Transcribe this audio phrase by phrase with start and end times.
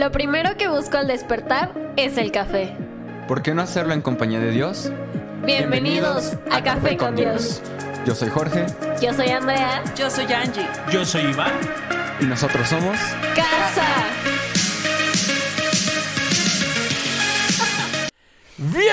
[0.00, 2.74] Lo primero que busco al despertar es el café.
[3.28, 4.90] ¿Por qué no hacerlo en compañía de Dios?
[5.44, 7.60] Bienvenidos, a, Café con Dios.
[8.06, 8.64] Yo soy Jorge
[9.02, 9.84] Yo soy Andrea.
[9.94, 10.66] Yo soy Angie.
[10.90, 11.52] Yo soy Iván.
[12.18, 12.96] y nosotros somos...
[13.36, 14.09] Casa.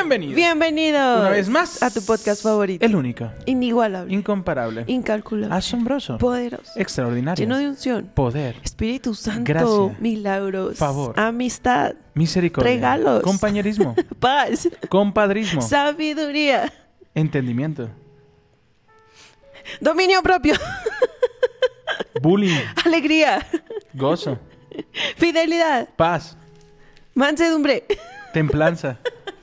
[0.07, 0.35] Bienvenido.
[0.37, 1.19] Bienvenidos.
[1.19, 1.83] Una vez más.
[1.83, 2.85] A tu podcast favorito.
[2.85, 3.29] El único.
[3.45, 4.13] Inigualable.
[4.13, 4.85] Incomparable.
[4.87, 5.53] incalculable.
[5.53, 6.17] asombroso.
[6.17, 6.71] poderoso.
[6.79, 7.43] extraordinario.
[7.43, 8.09] Lleno de unción.
[8.15, 8.55] Poder.
[8.63, 9.43] Espíritu Santo.
[9.43, 9.97] Gracia.
[9.99, 10.77] Milagros.
[10.77, 11.19] Favor.
[11.19, 11.95] Amistad.
[12.13, 12.71] Misericordia.
[12.71, 13.21] Regalos.
[13.21, 13.95] Compañerismo.
[14.19, 14.69] Paz.
[14.87, 15.61] compadrismo.
[15.61, 16.71] Sabiduría.
[17.13, 17.89] entendimiento.
[19.81, 20.55] Dominio propio.
[22.21, 22.61] Bullying.
[22.85, 23.45] Alegría.
[23.93, 24.39] Gozo.
[25.17, 25.89] Fidelidad.
[25.97, 26.37] Paz.
[27.13, 27.83] Mansedumbre.
[28.31, 28.99] Templanza.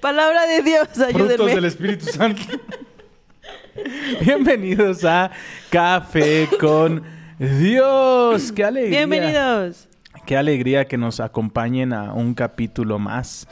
[0.00, 0.88] Palabra de Dios.
[0.88, 1.54] Frutos Ayúdenme.
[1.54, 2.42] del Espíritu Santo.
[4.20, 5.30] Bienvenidos a
[5.70, 7.02] Café con
[7.38, 8.52] Dios.
[8.52, 9.06] ¡Qué alegría!
[9.06, 9.88] Bienvenidos.
[10.26, 13.48] Qué alegría que nos acompañen a un capítulo más.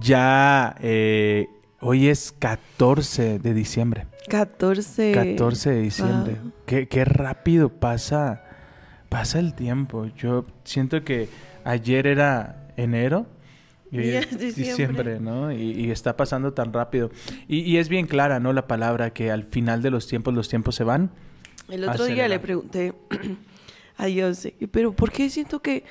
[0.00, 1.46] Ya eh,
[1.80, 4.06] hoy es 14 de diciembre.
[4.28, 5.12] 14.
[5.12, 6.36] 14 de diciembre.
[6.42, 6.52] Wow.
[6.66, 8.42] Qué, qué rápido pasa,
[9.08, 10.06] pasa el tiempo.
[10.16, 11.28] Yo siento que
[11.64, 13.26] ayer era enero.
[13.92, 15.50] Y es diciembre, ¿no?
[15.52, 17.10] Y, y está pasando tan rápido.
[17.48, 18.52] Y, es bien clara, ¿no?
[18.52, 21.10] La palabra que al final de los tiempos, los tiempos se van.
[21.68, 22.94] El otro día le pregunté
[23.96, 25.84] a Dios, pero ¿por qué siento que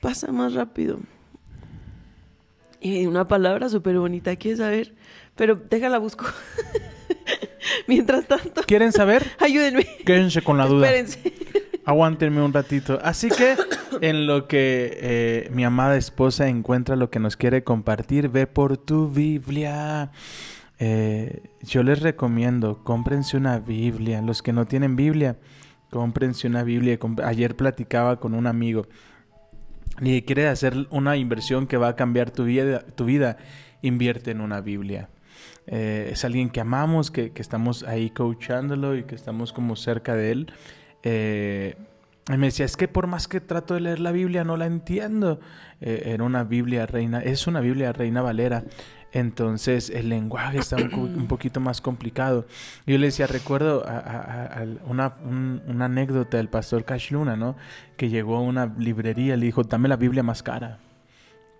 [0.00, 1.00] pasa más rápido?
[2.80, 4.94] Y una palabra súper bonita, ¿quieres saber?
[5.36, 6.26] Pero déjala busco.
[7.86, 9.26] Mientras tanto, ¿Quieren saber?
[9.38, 9.86] ayúdenme.
[10.06, 10.90] Quédense con la duda.
[10.90, 11.39] Espérense.
[11.90, 13.00] Aguántenme un ratito.
[13.02, 13.56] Así que
[14.00, 18.76] en lo que eh, mi amada esposa encuentra lo que nos quiere compartir, ve por
[18.76, 20.12] tu Biblia.
[20.78, 24.22] Eh, yo les recomiendo, cómprense una Biblia.
[24.22, 25.38] Los que no tienen Biblia,
[25.90, 26.96] cómprense una Biblia.
[27.24, 28.86] Ayer platicaba con un amigo
[30.00, 33.36] y quiere hacer una inversión que va a cambiar tu vida, tu vida
[33.82, 35.08] invierte en una Biblia.
[35.66, 40.14] Eh, es alguien que amamos, que, que estamos ahí coachándolo y que estamos como cerca
[40.14, 40.52] de él.
[41.02, 41.76] Eh,
[42.32, 44.66] y me decía, es que por más que trato de leer la Biblia, no la
[44.66, 45.40] entiendo.
[45.80, 48.64] Eh, era una Biblia reina, es una Biblia reina Valera.
[49.12, 52.46] Entonces el lenguaje está un, un poquito más complicado.
[52.86, 57.56] Yo le decía, recuerdo a- una, un- una anécdota del pastor Cash Luna, ¿no?
[57.96, 60.78] Que llegó a una librería y le dijo, dame la Biblia más cara.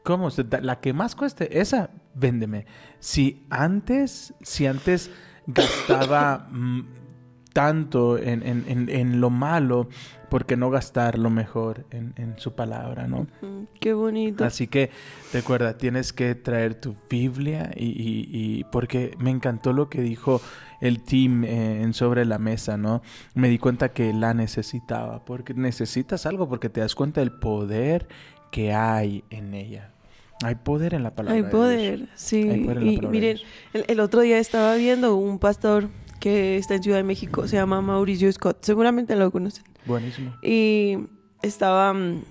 [0.05, 0.29] ¿Cómo?
[0.63, 2.67] La que más cueste, esa, véndeme.
[3.01, 5.11] Si antes, si antes
[5.49, 6.81] gastaba mm,
[7.53, 9.89] tanto en, en- en- en lo malo,
[10.29, 13.27] ¿por qué no gastar lo mejor en, en su palabra, no?
[13.81, 14.45] Qué bonito.
[14.45, 14.91] Así que
[15.33, 20.41] recuerda, tienes que traer tu Biblia y, y- y- porque me encantó lo que dijo
[20.81, 23.03] el team eh, en sobre la mesa, ¿no?
[23.35, 28.07] Me di cuenta que la necesitaba, porque necesitas algo, porque te das cuenta del poder
[28.53, 29.91] que hay en ella.
[30.43, 31.37] Hay poder en la palabra.
[31.37, 32.09] Hay de poder, Dios.
[32.15, 32.49] sí.
[32.49, 33.39] Hay poder en la Y palabra de miren,
[33.89, 35.89] el otro día estaba viendo un pastor
[36.21, 39.65] que está en Ciudad de México, se llama Mauricio Scott, seguramente lo conocen.
[39.87, 40.37] Buenísimo.
[40.43, 40.99] Y
[41.43, 42.23] estaba mm,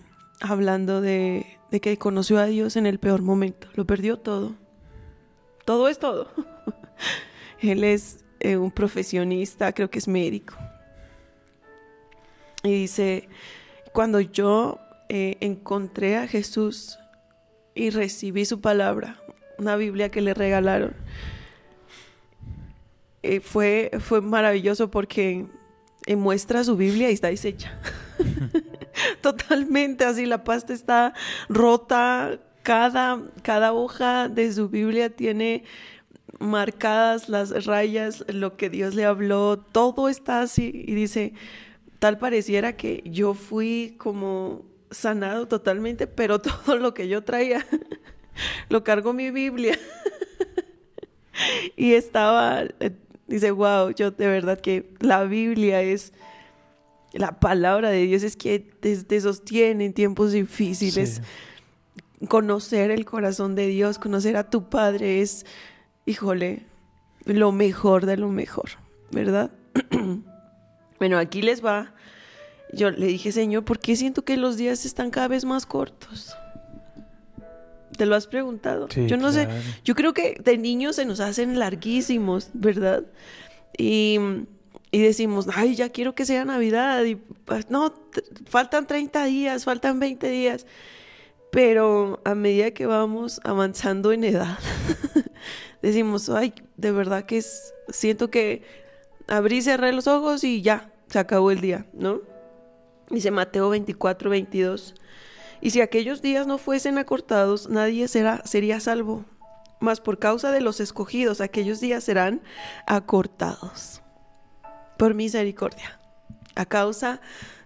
[0.41, 3.67] hablando de, de que conoció a Dios en el peor momento.
[3.73, 4.55] Lo perdió todo.
[5.65, 6.27] Todo es todo.
[7.59, 10.55] Él es eh, un profesionista, creo que es médico.
[12.63, 13.27] Y dice,
[13.93, 14.79] cuando yo
[15.09, 16.99] eh, encontré a Jesús
[17.75, 19.21] y recibí su palabra,
[19.57, 20.93] una Biblia que le regalaron,
[23.23, 25.45] eh, fue, fue maravilloso porque
[26.05, 27.79] eh, muestra su Biblia y está deshecha.
[29.21, 31.13] Totalmente así, la pasta está
[31.47, 35.63] rota, cada, cada hoja de su Biblia tiene
[36.39, 41.33] marcadas las rayas, lo que Dios le habló, todo está así y dice,
[41.99, 47.65] tal pareciera que yo fui como sanado totalmente, pero todo lo que yo traía
[48.69, 49.77] lo cargó mi Biblia.
[51.75, 52.91] y estaba, eh,
[53.29, 56.13] dice, wow, yo de verdad que la Biblia es
[57.13, 61.21] la palabra de Dios, es que te, te sostiene en tiempos difíciles.
[62.19, 62.27] Sí.
[62.27, 65.45] Conocer el corazón de Dios, conocer a tu Padre es,
[66.05, 66.65] híjole,
[67.25, 68.71] lo mejor de lo mejor,
[69.11, 69.51] ¿verdad?
[70.99, 71.93] bueno, aquí les va.
[72.73, 76.35] Yo le dije, Señor, ¿por qué siento que los días están cada vez más cortos?
[77.97, 78.87] ¿Te lo has preguntado?
[78.89, 79.51] Sí, yo no claro.
[79.51, 83.03] sé, yo creo que de niños se nos hacen larguísimos, ¿verdad?
[83.77, 84.19] Y,
[84.91, 87.03] y decimos, ay, ya quiero que sea Navidad.
[87.03, 87.93] Y pues, no,
[88.47, 90.65] faltan 30 días, faltan 20 días.
[91.51, 94.59] Pero a medida que vamos avanzando en edad,
[95.81, 98.61] decimos, ay, de verdad que es, siento que
[99.27, 102.21] abrí, cerré los ojos y ya, se acabó el día, ¿no?
[103.09, 104.93] Dice Mateo 24, 22.
[105.61, 109.25] Y si aquellos días no fuesen acortados, nadie será, sería salvo.
[109.79, 112.41] Mas por causa de los escogidos, aquellos días serán
[112.85, 114.01] acortados.
[114.97, 115.99] Por misericordia.
[116.55, 117.21] A causa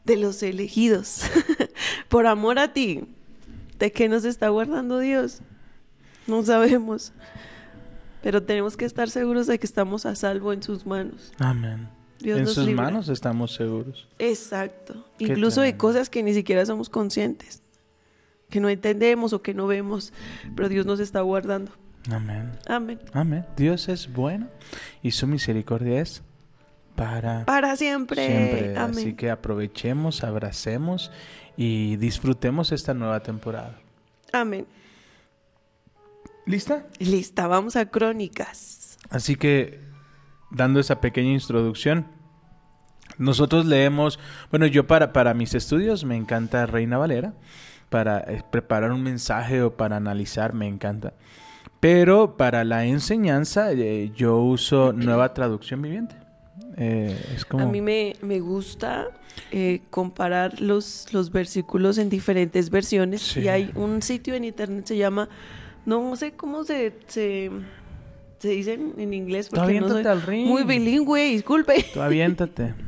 [0.06, 1.24] de los elegidos.
[2.10, 3.06] por amor a ti.
[3.80, 5.42] ¿De qué nos está guardando Dios?
[6.28, 7.12] No sabemos.
[8.22, 11.34] Pero tenemos que estar seguros de que estamos a salvo en sus manos.
[11.39, 11.89] Amén.
[12.19, 12.84] Dios en nos sus libra.
[12.86, 14.07] manos estamos seguros.
[14.19, 15.06] Exacto.
[15.18, 15.81] Qué Incluso de tremendo.
[15.81, 17.62] cosas que ni siquiera somos conscientes.
[18.54, 20.14] Que no entendemos o que no vemos.
[20.56, 21.72] Pero Dios nos está guardando.
[22.12, 22.52] Amén.
[22.68, 23.00] Amén.
[23.12, 23.48] Amén.
[23.58, 24.48] Dios es bueno
[25.02, 26.22] y su misericordia es
[26.96, 28.24] para Para siempre.
[28.24, 28.78] siempre.
[28.78, 29.00] Amén.
[29.00, 31.12] Así que aprovechemos, abracemos
[31.58, 33.80] y disfrutemos esta nueva temporada.
[34.32, 34.68] Amén.
[36.46, 36.86] ¿Lista?
[37.00, 39.00] Lista, vamos a crónicas.
[39.10, 39.80] Así que,
[40.52, 42.06] dando esa pequeña introducción,
[43.18, 44.20] nosotros leemos,
[44.52, 47.34] bueno, yo para, para mis estudios me encanta Reina Valera,
[47.94, 51.13] para eh, preparar un mensaje o para analizar me encanta.
[51.80, 56.16] Pero para la enseñanza eh, yo uso nueva traducción viviente.
[56.75, 57.66] Eh, es como...
[57.66, 59.10] A mí me, me gusta
[59.51, 63.22] eh, comparar los, los versículos en diferentes versiones.
[63.22, 63.42] Sí.
[63.42, 65.30] Y hay un sitio en internet, se llama,
[65.86, 67.51] no sé cómo se, se,
[68.39, 70.48] se dice en, inglés, porque no soy al ring.
[70.48, 71.86] muy bilingüe, disculpe.
[71.94, 72.74] Tú aviéntate.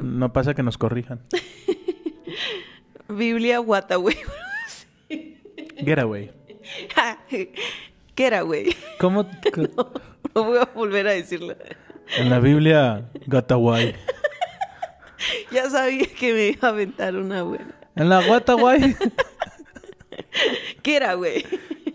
[0.00, 1.18] No pasa que nos corrijan.
[3.08, 4.16] Biblia Guataway.
[5.78, 6.30] Getaway.
[8.14, 8.76] ¿Qué era, güey?
[8.98, 9.28] ¿Cómo?
[10.34, 11.56] No voy a volver a decirlo.
[12.16, 13.94] En la Biblia, Gataway.
[15.50, 17.74] Ya sabía que me iba a aventar una buena.
[17.96, 18.94] En la Guataway.
[20.82, 21.44] ¿Qué era, güey?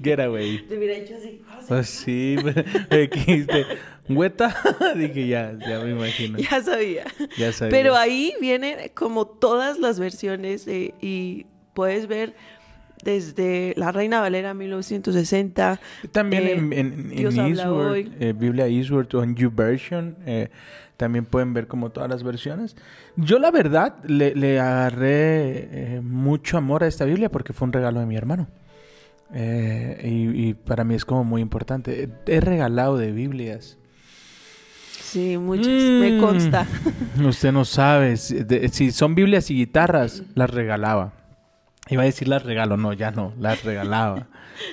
[0.04, 0.68] Getaway.
[0.68, 1.42] Te hubiera hecho así.
[1.68, 3.66] Pues sí, me dijiste,
[4.10, 4.56] ¿hueta?
[4.96, 6.38] Dije, ya, ya me imagino.
[6.38, 7.06] Ya sabía.
[7.38, 7.72] Ya sabía.
[7.72, 12.36] Pero ahí vienen como todas las versiones eh, y puedes ver
[13.04, 15.80] desde La Reina Valera 1960.
[16.12, 18.12] También eh, en, en, en hoy.
[18.20, 20.50] eh, Biblia Eastword o en YouVersion, eh,
[20.98, 22.76] también pueden ver como todas las versiones.
[23.18, 27.74] Yo la verdad le, le agarré eh, mucho amor a esta Biblia porque fue un
[27.74, 28.48] regalo de mi hermano.
[29.34, 32.10] Eh, y, y para mí es como muy importante.
[32.28, 33.78] He regalado de Biblias.
[35.00, 35.68] Sí, muchas.
[35.68, 36.20] Me Mm.
[36.20, 36.66] consta.
[37.24, 38.18] Usted no sabe.
[38.18, 41.14] Si, de- si son Biblias y guitarras, las regalaba.
[41.90, 44.28] Iba a decir las regalo, no, ya no, las regalaba.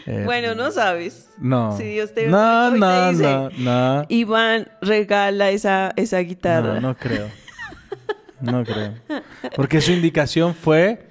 [0.07, 1.29] Eh, bueno, no sabes.
[1.39, 1.77] No.
[1.77, 4.07] Si Dios te- No, te no, dice, no, no.
[4.09, 6.75] Iván regala esa, esa guitarra.
[6.75, 7.29] No, no creo.
[8.41, 8.95] No creo.
[9.55, 11.11] Porque su indicación fue,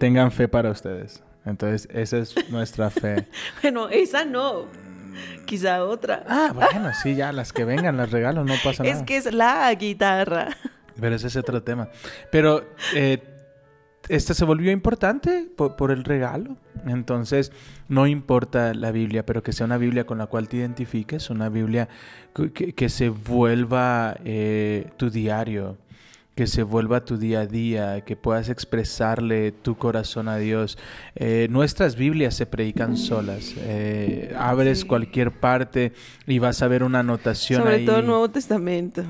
[0.00, 1.22] tengan fe para ustedes.
[1.44, 3.26] Entonces, esa es nuestra fe.
[3.62, 4.66] Bueno, esa no.
[5.44, 6.24] Quizá otra.
[6.28, 8.96] Ah, bueno, sí, ya, las que vengan, las regalo, no pasa nada.
[8.96, 10.56] es que es la guitarra.
[10.98, 11.88] Pero ese es otro tema.
[12.30, 12.64] Pero
[12.94, 13.22] eh,
[14.08, 16.56] esta se volvió importante por, por el regalo.
[16.86, 17.52] Entonces,
[17.88, 21.48] no importa la Biblia, pero que sea una Biblia con la cual te identifiques, una
[21.48, 21.88] Biblia
[22.76, 25.78] que se vuelva eh, tu diario,
[26.40, 30.78] que se vuelva tu día a día, que puedas expresarle tu corazón a Dios.
[31.14, 33.52] Eh, nuestras Biblias se predican solas.
[33.58, 34.86] Eh, abres Sí.
[34.86, 35.92] cualquier parte
[36.26, 37.84] y vas a ver una anotación Sobre ahí.
[37.84, 39.02] todo el Nuevo Testamento.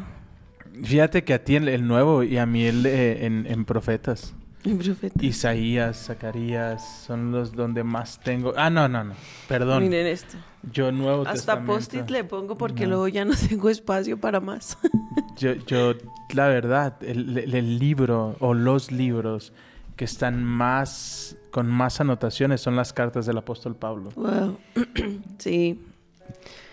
[0.82, 4.34] Fíjate que a ti el, el nuevo y a mí el eh, en, en profetas.
[4.64, 5.24] Profeta.
[5.24, 8.54] Isaías, Zacarías, son los donde más tengo.
[8.56, 9.14] Ah, no, no, no.
[9.46, 9.84] Perdón.
[9.84, 10.36] Miren esto.
[10.72, 12.90] Yo nuevo Hasta post-it le pongo porque No.
[12.90, 14.76] luego ya no tengo espacio para más.
[15.38, 15.94] Yo, yo,
[16.34, 19.54] la verdad, el, el- libro o los libros
[19.96, 24.10] que están más con más anotaciones son las cartas del apóstol Pablo.
[24.16, 24.58] wow.
[25.38, 25.80] sí.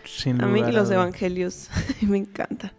[0.03, 1.69] Sin A mí los evangelios
[2.01, 2.71] me encantan.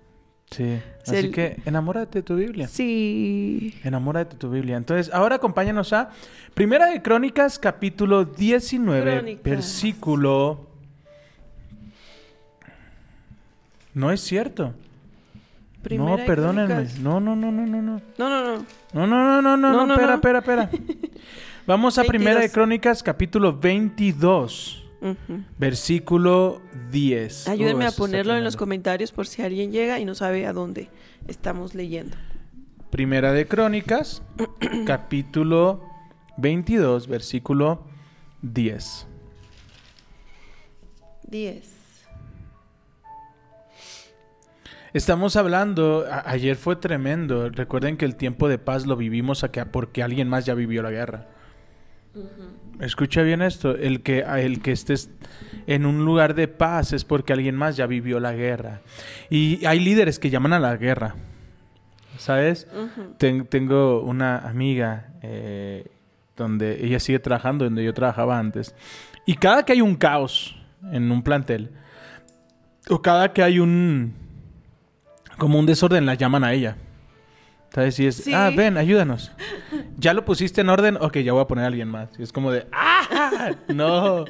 [0.51, 0.79] Sí.
[1.05, 2.69] Sí, Así el- que enamórate de tu Biblia.
[2.69, 3.75] Sí.
[3.83, 4.77] Enamórate de tu Biblia.
[4.77, 6.11] Entonces, ahora acompáñanos a
[6.53, 9.43] Primera de Crónicas, capítulo 19, Crónicas.
[9.45, 10.68] versículo...
[13.99, 14.75] No es cierto.
[15.83, 16.87] Primera no, perdónenme.
[17.01, 18.01] No, no, no, no, no, no.
[18.17, 18.65] No, no, no.
[18.93, 20.15] No, no, no, no, no, No, no, no, espera, no.
[20.39, 20.71] espera, espera.
[21.67, 22.55] Vamos a Primera de 22.
[22.55, 25.43] Crónicas, capítulo 22, Ujú.
[25.59, 26.63] versículo
[26.93, 27.49] 10.
[27.49, 30.53] Ayúdenme Oh, a ponerlo en los comentarios por si alguien llega y no sabe a
[30.53, 30.89] dónde
[31.27, 32.17] estamos leyendo.
[32.91, 34.23] Primera de Crónicas,
[34.87, 35.83] capítulo
[36.37, 37.83] 22, versículo
[38.43, 39.09] 10.
[41.29, 41.78] 10.
[44.95, 47.51] Estamos hablando, ayer fue tremendo.
[47.51, 50.91] Recuerden que el tiempo de paz lo vivimos acá porque alguien más ya vivió la
[50.91, 51.27] guerra.
[52.81, 55.11] Escucha bien esto, el que, el que estés
[55.67, 58.81] en un lugar de paz es porque alguien más ya vivió la guerra.
[59.29, 61.17] Y hay líderes que llaman a la guerra.
[62.17, 62.67] ¿Sabes?
[63.19, 65.87] Ten- tengo una amiga eh,
[66.37, 68.75] donde ella sigue trabajando, donde yo trabajaba antes.
[69.27, 70.57] Y cada que hay un caos
[70.91, 71.71] en un plantel,
[72.89, 74.15] o cada que hay un,
[75.39, 76.77] como un desorden, la llaman a ella.
[77.75, 77.99] ¿Sabes?
[78.01, 78.33] Y es, Sí.
[78.35, 79.31] ah, ven, ayúdanos.
[79.99, 80.97] ¿Ya lo pusiste en orden?
[81.01, 82.09] Ok, ya voy a poner a alguien más.
[82.19, 84.25] Y es como de, ah, no,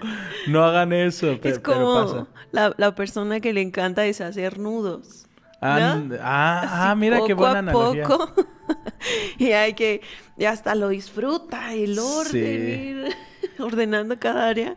[0.49, 1.31] no hagan eso.
[1.33, 2.27] es pero como pasa.
[2.50, 5.27] la, la persona que le encanta deshacer nudos.
[5.61, 6.17] Ah, ¿no?
[6.21, 8.05] ah, ah, mira qué poco buena a analogía.
[8.05, 8.33] poco.
[9.38, 10.00] y hay que,
[10.37, 12.38] y hasta lo disfruta el orden, Sí.
[12.38, 13.17] ir
[13.61, 14.77] ordenando cada área.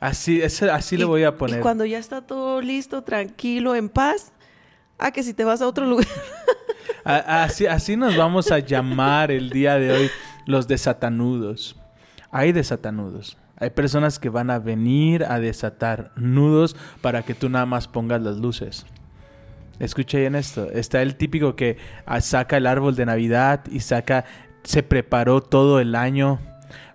[0.00, 1.58] Así, ese- así le Y- voy a poner.
[1.58, 4.32] Y cuando ya está todo listo, tranquilo, en paz,
[4.98, 6.06] ah, que si te vas a otro lugar.
[7.04, 10.10] Así, así nos vamos a llamar el día de hoy
[10.44, 11.76] los desatanudos.
[12.32, 13.38] Hay desatanudos.
[13.58, 18.20] Hay personas que van a venir a desatar nudos para que tú nada más pongas
[18.20, 18.86] las luces.
[19.78, 20.70] Escucha bien esto.
[20.70, 21.76] Está el típico que
[22.06, 24.24] ah, saca el árbol de Navidad y saca,
[24.62, 26.40] se preparó todo el año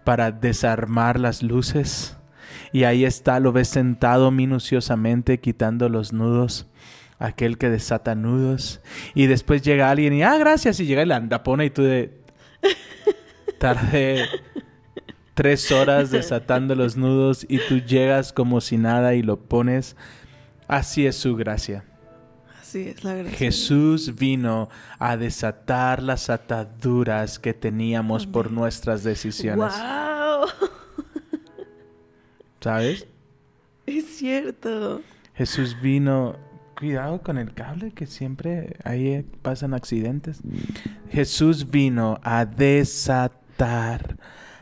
[0.03, 2.17] para desarmar las luces.
[2.73, 6.67] Y ahí está, lo ves sentado minuciosamente quitando los nudos.
[7.21, 8.81] Aquel que desata nudos.
[9.13, 10.79] Y después llega alguien y, ah, gracias.
[10.79, 12.19] Y llega y la pone y tú de...
[13.59, 14.25] Tardé
[15.35, 19.95] tres horas desatando los nudos y tú llegas como si nada y lo pones.
[20.67, 21.83] Así es su gracia.
[22.59, 23.37] Así es la gracia.
[23.37, 29.73] Jesús vino a desatar las ataduras que teníamos por nuestras decisiones.
[29.77, 30.47] ¡Wow!
[32.61, 33.07] ¿Sabes?
[33.85, 35.01] Es cierto.
[35.35, 36.35] Jesús vino.
[36.81, 40.41] Cuidado con el cable que siempre ahí eh, pasan accidentes.
[41.11, 44.17] Jesús vino a desatar,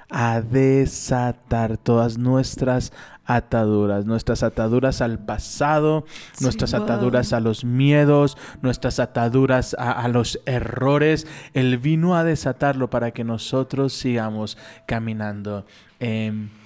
[0.10, 2.92] a desatar todas nuestras
[3.24, 6.84] ataduras, nuestras ataduras al pasado, Sí, nuestras wow.
[6.84, 11.26] ataduras a los miedos, nuestras ataduras a, a los errores.
[11.54, 15.66] Él vino a desatarlo para que nosotros sigamos caminando
[16.02, 16.59] en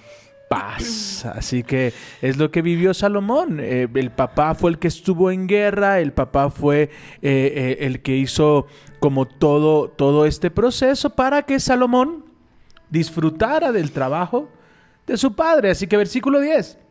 [0.48, 1.24] paz.
[1.26, 3.58] Así que es lo que vivió Salomón.
[3.60, 6.90] Eh, el papá fue el que estuvo en guerra, el papá fue eh,
[7.22, 8.66] eh, el que hizo
[9.00, 12.24] como todo, todo este proceso para que Salomón
[12.90, 14.48] disfrutara del trabajo
[15.06, 15.70] de su padre.
[15.70, 16.83] Así que versículo 10.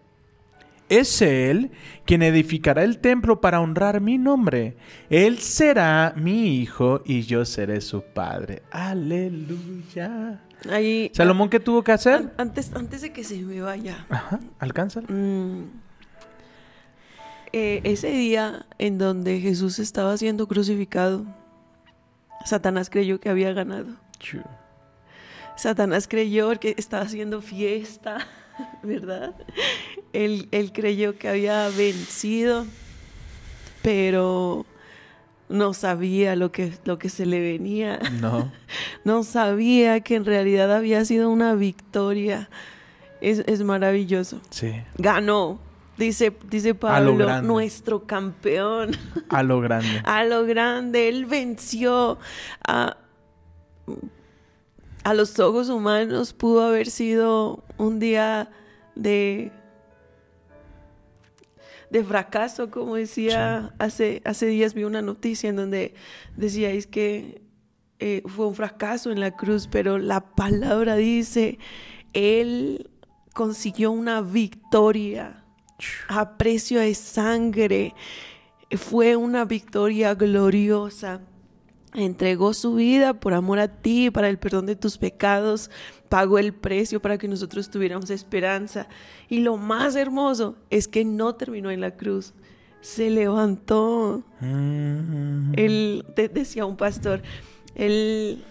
[1.00, 1.72] Es Él
[2.06, 4.76] quien edificará el templo para honrar mi nombre.
[5.10, 8.64] Él será mi hijo y yo seré su padre.
[8.72, 10.42] Aleluya.
[10.70, 12.16] Ahí, Salomón, ¿qué tuvo que hacer?
[12.16, 14.06] an- antes, antes de que se me vaya.
[14.10, 15.02] Ajá, alcanza.
[15.02, 15.64] mm,
[17.52, 21.26] eh, ese día en donde Jesús estaba siendo crucificado,
[22.46, 23.88] Satanás creyó que había ganado.
[25.56, 28.18] Satanás creyó que estaba haciendo fiesta,
[28.84, 29.36] ¿verdad?
[30.14, 32.66] Él, él creyó que había vencido,
[33.82, 34.66] pero
[35.50, 38.00] no sabía lo que, lo que se le venía.
[38.20, 38.52] No.
[39.06, 42.50] No sabía que en realidad había sido una victoria.
[43.20, 44.40] Es, es maravilloso.
[44.50, 44.74] Sí.
[44.98, 45.60] Ganó,
[45.98, 48.92] dice, dice Pablo, nuestro campeón.
[49.28, 50.02] A lo grande.
[50.06, 51.10] a lo grande.
[51.10, 52.18] Él venció
[52.66, 52.96] a,
[55.04, 56.34] a los ojos humanos.
[56.34, 58.50] Pudo haber sido un día
[58.96, 59.52] de,
[61.90, 65.94] de fracaso, como decía hace, hace días vi una noticia en donde
[66.36, 67.42] decíais que
[68.00, 71.60] eh, fue un fracaso en la cruz, pero la palabra dice,
[72.14, 72.90] Él
[73.34, 75.44] consiguió una victoria
[76.08, 77.94] a precio de sangre.
[78.72, 81.22] Fue una victoria gloriosa.
[81.96, 85.70] Entregó su vida por amor a ti, para el perdón de tus pecados.
[86.10, 88.88] Pagó el precio para que nosotros tuviéramos esperanza.
[89.30, 92.34] Y lo más hermoso es que no terminó en la cruz.
[92.82, 94.24] Se levantó.
[94.40, 95.54] Mm.
[95.56, 97.22] Él te- decía un pastor,
[97.76, 98.44] él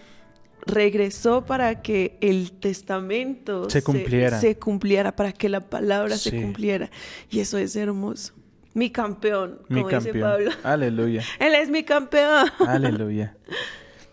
[0.65, 4.39] regresó para que el testamento Se cumpliera.
[4.39, 6.89] se cumpliera, para que la palabra se cumpliera.
[7.29, 8.33] Y eso es hermoso.
[8.73, 10.29] Mi campeón, Mi como dice campeón.
[10.29, 10.51] Pablo.
[10.63, 11.23] Aleluya.
[11.39, 12.47] Él es mi campeón.
[12.67, 13.35] Aleluya.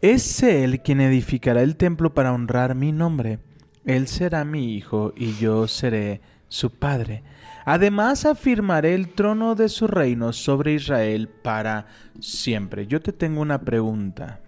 [0.02, 3.38] Es Él quien edificará el templo para honrar mi nombre.
[3.84, 7.22] Él será mi hijo y yo seré su padre.
[7.64, 11.86] Además afirmaré el trono de su reino sobre Israel para
[12.20, 12.86] siempre.
[12.86, 14.40] Yo te tengo una pregunta.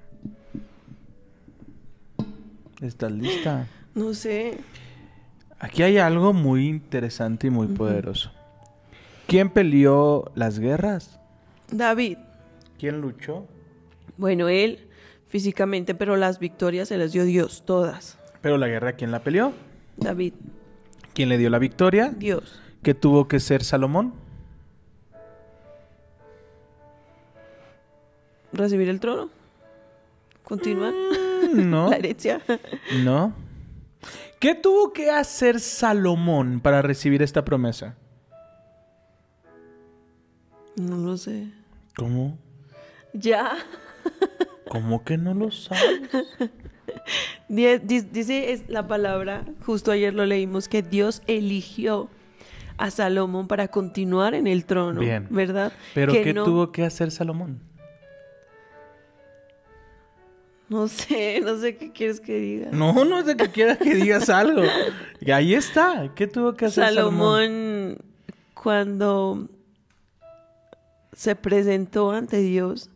[2.80, 3.66] ¿Estás lista?
[3.94, 4.58] No sé.
[5.58, 8.32] Aquí hay algo muy interesante y muy poderoso.
[9.32, 11.18] ¿Quién peleó las guerras?
[11.70, 12.18] David.
[12.78, 13.46] ¿Quién luchó?
[14.18, 14.86] Bueno, él
[15.28, 18.18] físicamente, pero las victorias se las dio Dios, todas.
[18.42, 19.54] Pero la guerra, ¿quién la peleó?
[19.96, 20.34] David,
[21.14, 22.12] ¿Quién le dio la victoria?
[22.14, 22.60] Dios.
[22.82, 24.12] que tuvo que ser Salomón?
[28.52, 29.30] Recibir el trono.
[30.44, 30.92] Continuar.
[30.92, 32.42] Mm, No, La herencia.
[33.02, 33.32] no.
[34.38, 37.96] ¿Qué tuvo que hacer Salomón para recibir esta promesa?
[40.76, 41.48] No lo sé.
[41.96, 42.38] ¿Cómo?
[43.12, 43.52] Ya.
[44.68, 46.10] ¿Cómo que no lo sabes?
[47.48, 52.08] Dice es la palabra, justo ayer lo leímos, que Dios eligió
[52.78, 55.00] a Salomón para continuar en el trono.
[55.00, 55.26] Bien.
[55.30, 55.72] ¿Verdad?
[55.94, 57.60] ¿Pero Que qué no- tuvo que hacer Salomón?
[60.68, 62.68] No sé, no sé qué quieres que diga.
[62.72, 64.62] No, no es de que quieras que digas algo.
[65.20, 66.10] Y ahí está.
[66.16, 67.42] ¿Qué tuvo que hacer Salomón?
[67.44, 67.98] Salomón,
[68.54, 69.48] cuando
[71.12, 72.90] se presentó ante Dios,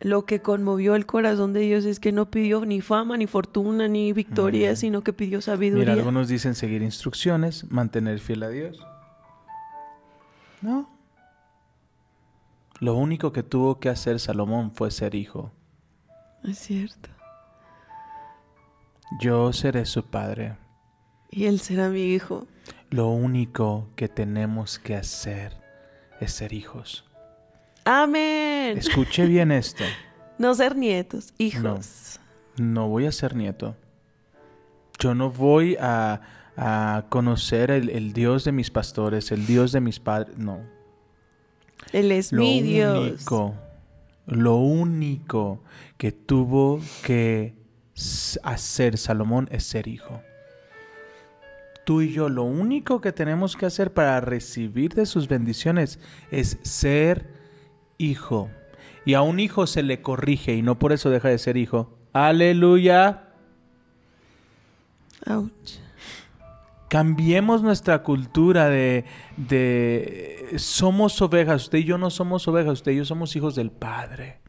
[0.00, 3.88] lo que conmovió el corazón de Dios es que no pidió ni fama, ni fortuna,
[3.88, 5.86] ni victoria, sino que pidió sabiduría.
[5.86, 8.78] Mira, algunos dicen seguir instrucciones, mantener fiel a Dios.
[10.60, 10.90] No.
[12.80, 15.52] Lo único que tuvo que hacer Salomón fue ser hijo.
[16.42, 17.08] Es cierto.
[19.20, 20.58] Yo seré su padre.
[21.30, 22.46] Y él será mi hijo.
[22.90, 25.63] Lo único que tenemos que hacer
[26.24, 27.04] es ser hijos.
[27.84, 28.78] Amén.
[28.78, 29.84] Escuche bien esto.
[30.36, 32.18] No ser nietos, hijos.
[32.56, 33.76] No voy a ser nieto.
[34.98, 36.22] Yo no voy a,
[36.56, 40.36] a conocer el, el Dios de mis pastores, el Dios de mis padres.
[40.36, 40.58] No.
[41.92, 42.98] Él es Lo mi Dios.
[42.98, 43.54] único,
[44.26, 45.62] lo único
[45.98, 47.54] que tuvo que
[48.42, 50.20] hacer Salomón es ser hijo.
[51.84, 55.98] Tú y yo, lo único que tenemos que hacer para recibir de sus bendiciones
[56.30, 57.28] es ser
[57.98, 58.50] hijo.
[59.04, 61.98] Y a un hijo se le corrige y no por eso deja de ser hijo.
[62.12, 63.24] Aleluya.
[65.26, 65.78] Ouch.
[66.88, 69.04] Cambiemos nuestra cultura de,
[69.36, 73.72] de somos ovejas, usted y yo no somos ovejas, usted y yo somos hijos del
[73.72, 74.43] Padre.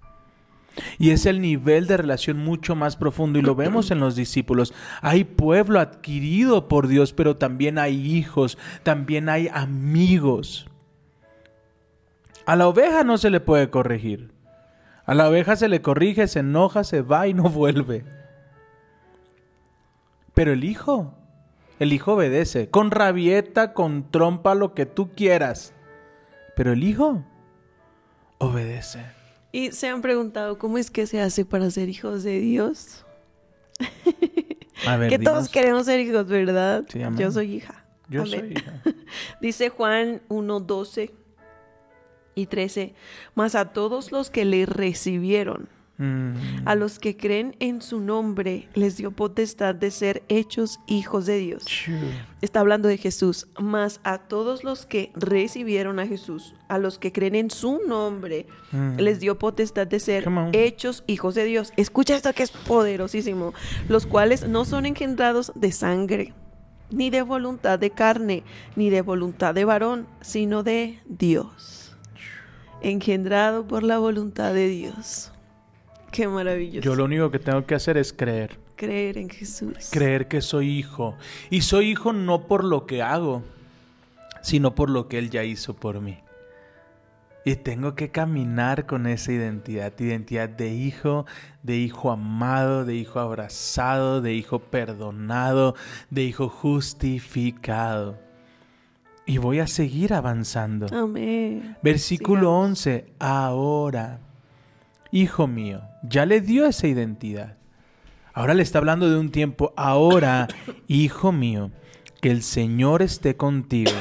[0.98, 4.74] Y es el nivel de relación mucho más profundo y lo vemos en los discípulos.
[5.02, 10.68] Hay pueblo adquirido por Dios, pero también hay hijos, también hay amigos.
[12.46, 14.32] A la oveja no se le puede corregir.
[15.06, 18.04] A la oveja se le corrige, se enoja, se va y no vuelve.
[20.34, 21.14] Pero el hijo,
[21.80, 25.74] el hijo obedece, con rabieta, con trompa, lo que tú quieras.
[26.56, 27.24] Pero el hijo
[28.38, 29.06] obedece.
[29.56, 33.06] Y se han preguntado cómo es que se hace para ser hijos de Dios.
[34.86, 36.84] A ver, que todos queremos ser hijos, ¿verdad?
[36.90, 37.00] Sí.
[37.16, 37.86] Yo soy hija.
[38.10, 38.40] Yo Amén.
[38.42, 38.82] soy hija.
[39.42, 41.14] Dice Juan 1, 12
[42.36, 42.96] y 13.
[43.34, 46.34] Mas a todos los que le recibieron, Mm,
[46.66, 51.38] a los que creen en su nombre, les dio potestad de ser hechos hijos de
[51.38, 51.66] Dios.
[52.42, 53.48] Está hablando de Jesús.
[53.58, 58.46] Mas a todos los que recibieron a Jesús, a los que creen en su nombre,
[58.72, 58.98] Mm.
[59.00, 61.72] les dio potestad de ser hechos hijos de Dios.
[61.78, 63.54] Escucha esto que es poderosísimo.
[63.88, 66.34] Los cuales no son engendrados de sangre,
[66.92, 68.44] ni de voluntad de carne,
[68.76, 71.96] ni de voluntad de varón, sino de Dios.
[72.82, 75.32] Engendrado por la voluntad de Dios.
[76.16, 76.86] Qué maravilloso.
[76.86, 78.58] Yo lo único que tengo que hacer es creer.
[78.78, 79.90] Creer en Jesús.
[79.92, 81.16] Creer que soy hijo.
[81.50, 83.44] Y soy hijo no por lo que hago,
[84.42, 86.20] sino por lo que Él ya hizo por mí.
[87.44, 91.26] Y tengo que caminar con esa identidad, identidad de hijo,
[91.64, 95.76] de hijo amado, de hijo abrazado, de hijo perdonado,
[96.10, 98.18] de hijo justificado.
[99.26, 100.88] Y voy a seguir avanzando.
[100.92, 101.76] Amén.
[101.84, 102.70] Versículo Sigamos.
[102.70, 103.06] 11.
[103.20, 104.20] Ahora,
[105.16, 107.58] hijo mío, ya le dio esa identidad.
[108.34, 109.74] Ahora le está hablando de un tiempo.
[109.78, 110.50] Ahora,
[110.88, 111.72] hijo mío,
[112.20, 113.94] que el Señor esté contigo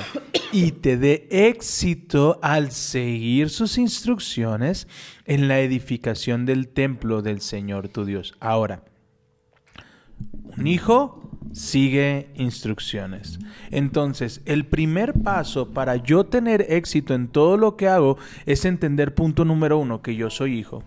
[0.51, 4.89] y te dé éxito al seguir sus instrucciones
[5.25, 8.35] en la edificación del templo del Señor tu Dios.
[8.41, 8.83] Ahora,
[10.57, 13.39] un hijo sigue instrucciones.
[13.71, 19.15] Entonces, el primer paso para yo tener éxito en todo lo que hago es entender
[19.15, 20.83] punto número uno, que yo soy hijo.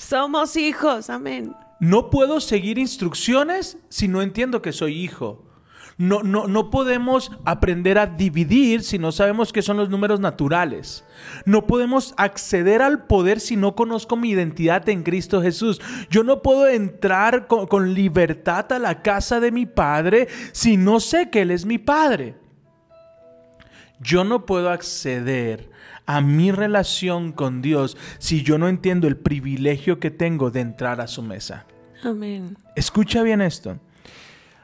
[0.00, 1.10] Somos hijos.
[1.10, 1.54] Amén.
[1.78, 5.44] No puedo seguir instrucciones si no entiendo que soy hijo.
[5.98, 11.04] No, no, no podemos aprender a dividir si no sabemos qué son los números naturales.
[11.44, 15.82] No podemos acceder al poder si no conozco mi identidad en Cristo Jesús.
[16.08, 20.98] Yo no puedo entrar con, con libertad a la casa de mi Padre si no
[21.00, 22.36] sé que Él es mi Padre.
[24.00, 25.70] Yo no puedo acceder
[26.16, 31.00] a mi relación con Dios si yo no entiendo el privilegio que tengo de entrar
[31.00, 31.66] a su mesa.
[32.02, 32.56] Amén.
[32.76, 33.78] Escucha bien esto.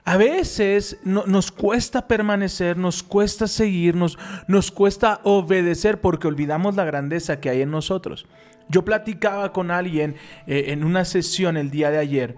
[0.05, 6.85] A veces no- nos cuesta permanecer, nos cuesta seguirnos, nos cuesta obedecer porque olvidamos la
[6.85, 8.27] grandeza que hay en nosotros.
[8.69, 12.37] Yo platicaba con alguien eh, en una sesión el día de ayer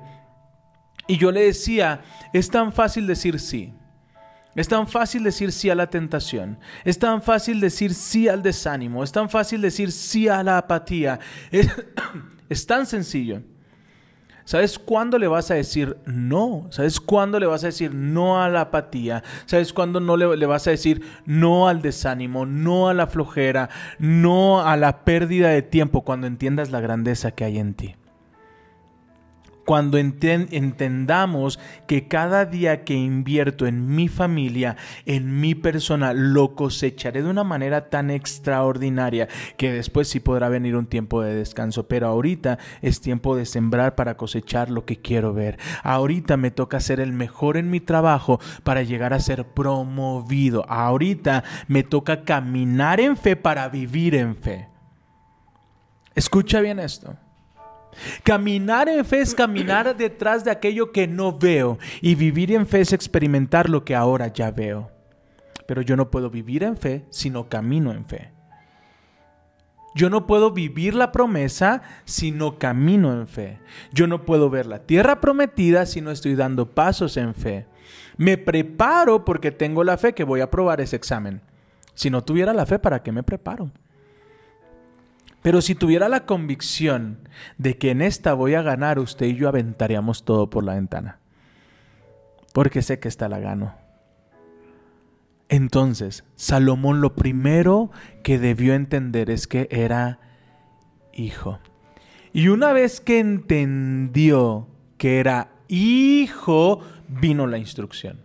[1.07, 2.03] Y yo le decía,
[2.35, 3.73] es tan fácil decir sí.
[4.59, 6.59] Es tan fácil decir sí a la tentación.
[6.85, 9.05] Es tan fácil decir sí al desánimo.
[9.05, 11.21] Es tan fácil decir sí a la apatía.
[11.53, 13.43] Es, tan sencillo.
[14.45, 16.67] ¿Sabes cuándo le vas a decir no?
[16.71, 19.23] ¿Sabes cuándo le vas a decir no a la apatía?
[19.47, 24.67] ¿Sabes cuándo no le, vas a decir no al desánimo, no a la flojera, no
[24.67, 27.95] a la pérdida de tiempo cuando entiendas la grandeza que hay en ti?
[29.69, 37.21] Cuando entendamos que cada día que invierto en mi familia, en mi persona, lo cosecharé
[37.21, 39.29] de una manera tan extraordinaria
[39.59, 41.87] que después sí podrá venir un tiempo de descanso.
[41.87, 45.59] Pero ahorita es tiempo de sembrar para cosechar lo que quiero ver.
[45.83, 50.65] Ahorita me toca ser el mejor en mi trabajo para llegar a ser promovido.
[50.71, 54.67] Ahorita me toca caminar en fe para vivir en fe.
[56.15, 57.19] Escucha bien esto.
[58.23, 62.81] Caminar en fe es caminar detrás de aquello que no veo y vivir en fe
[62.81, 64.91] es experimentar lo que ahora ya veo.
[65.67, 68.33] Pero yo no puedo vivir en fe si no camino en fe.
[69.95, 73.59] Yo no puedo vivir la promesa si no camino en fe.
[73.93, 77.67] Yo no puedo ver la tierra prometida si no estoy dando pasos en fe.
[78.17, 81.41] Me preparo porque tengo la fe que voy a probar ese examen.
[81.95, 83.71] Si no tuviera la fe, ¿para qué me preparo?
[85.49, 89.49] Pero si tuviera la convicción de que en esta voy a ganar, usted y yo
[89.49, 91.21] aventaríamos todo por la ventana.
[92.53, 93.75] Porque sé que esta la gano.
[95.49, 97.91] Entonces, Salomón lo primero
[98.23, 100.21] que debió entender es que era
[101.15, 101.61] hijo.
[102.35, 108.21] Y una vez que entendió que era hijo, vino la instrucción.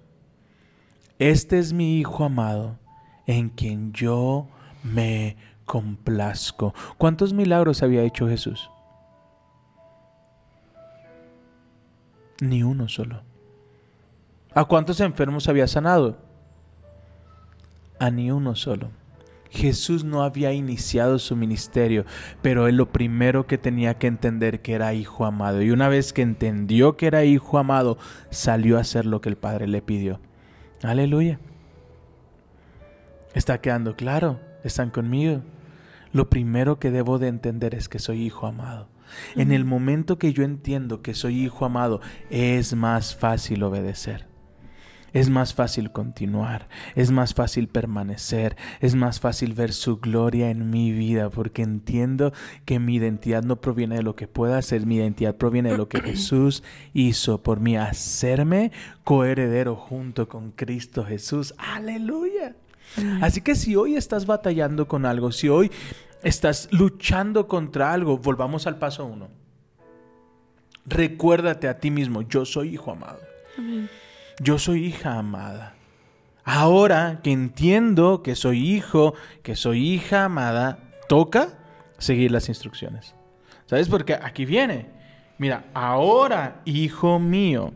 [1.20, 2.80] Este es mi hijo amado,
[3.28, 4.50] en quien yo
[4.84, 6.74] me complazco.
[6.98, 8.70] ¿Cuántos milagros había hecho Jesús?
[12.42, 13.22] Ni uno solo.
[14.54, 16.18] ¿A cuántos enfermos había sanado?
[18.00, 18.92] A ni uno solo.
[19.50, 22.06] Jesús no había iniciado su ministerio,
[22.42, 25.62] pero él lo primero que tenía que entender que era hijo amado.
[25.62, 28.00] Y una vez que entendió que era hijo amado,
[28.32, 30.20] salió a hacer lo que el Padre le pidió.
[30.82, 31.40] Aleluya.
[33.36, 34.40] ¿Está quedando claro?
[34.64, 35.42] ¿Están conmigo?
[36.12, 38.88] Lo primero que debo de entender es que soy hijo amado.
[39.36, 44.28] En el momento que yo entiendo que soy hijo amado, es más fácil obedecer.
[45.12, 50.72] Es más fácil continuar, es más fácil permanecer, es más fácil ver su gloria en
[50.72, 52.34] mi vida, porque entiendo
[52.66, 55.88] que mi identidad no proviene de lo que pueda hacer, mi identidad proviene de lo
[55.88, 58.72] que Jesús hizo por mí, hacerme
[59.04, 61.54] coheredero junto con Cristo Jesús.
[61.60, 62.56] Aleluya.
[63.22, 65.72] Así que si hoy estás batallando con algo, si hoy
[66.24, 69.30] estás luchando contra algo, volvamos al paso uno.
[70.86, 73.20] Recuérdate a ti mismo, yo soy hijo amado.
[74.40, 75.76] Yo soy hija amada.
[76.44, 81.58] Ahora que entiendo que soy hijo, que soy hija amada, toca
[81.98, 83.16] seguir las instrucciones.
[83.66, 83.88] ¿Sabes?
[83.88, 84.88] Porque aquí viene.
[85.38, 87.74] Mira, ahora, hijo mío.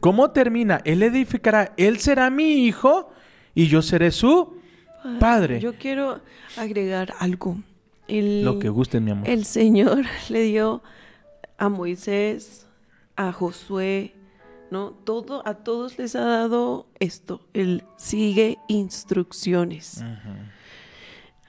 [0.00, 0.80] ¿Cómo termina?
[0.84, 3.10] Él edificará, él será mi hijo
[3.54, 4.57] y yo seré su
[5.18, 5.60] Padre.
[5.60, 6.20] Yo quiero
[6.56, 7.56] agregar algo.
[8.08, 9.28] Lo que guste, mi amor.
[9.28, 10.82] El Señor le dio
[11.58, 12.66] a Moisés,
[13.16, 14.14] a Josué,
[14.70, 14.90] ¿no?
[14.90, 17.40] Todo, a todos les ha dado esto.
[17.52, 20.02] Él sigue instrucciones.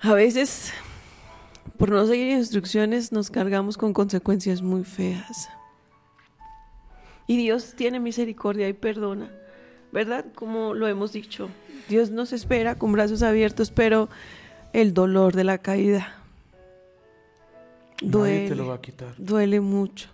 [0.02, 0.74] A veces,
[1.78, 5.50] por no seguir instrucciones, nos cargamos con consecuencias muy feas.
[7.28, 9.30] Y Dios tiene misericordia y perdona,
[9.92, 10.26] ¿verdad?
[10.34, 11.50] Como lo hemos dicho.
[11.90, 14.10] Dios nos espera con brazos abiertos, pero
[14.74, 16.16] el dolor de la caída
[18.00, 18.56] duele.
[18.56, 19.16] lo va a quitar.
[19.18, 20.08] Duele mucho.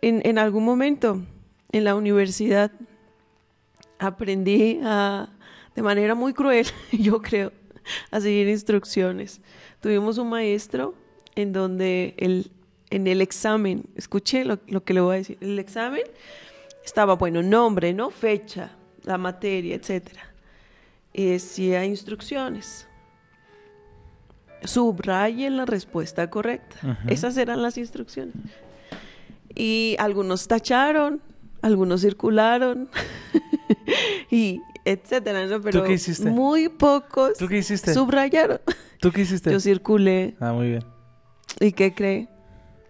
[0.00, 1.20] En, en algún momento,
[1.70, 2.72] en la universidad,
[3.98, 5.28] aprendí a,
[5.76, 7.52] de manera muy cruel, yo creo,
[8.10, 9.42] a seguir instrucciones.
[9.82, 10.94] Tuvimos un maestro
[11.34, 12.50] en donde el,
[12.88, 16.04] en el examen, escuché lo, lo que le voy a decir, el examen
[16.82, 18.08] estaba, bueno, nombre, ¿no?
[18.08, 18.70] Fecha,
[19.04, 20.29] la materia, etcétera
[21.12, 22.86] y decía instrucciones.
[24.64, 26.98] Subrayen la respuesta correcta.
[27.08, 28.34] Esas eran las instrucciones.
[29.54, 31.20] Y algunos tacharon,
[31.62, 32.88] algunos circularon,
[34.30, 35.60] y etcétera, ¿no?
[35.60, 36.30] Pero ¿Tú qué hiciste?
[36.30, 37.94] muy pocos ¿Tú qué hiciste?
[37.94, 38.60] subrayaron.
[39.00, 39.50] ¿Tú qué hiciste?
[39.50, 40.36] Yo circulé.
[40.40, 40.84] Ah, muy bien.
[41.58, 42.28] ¿Y qué cree?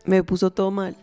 [0.04, 0.96] Me puso todo mal.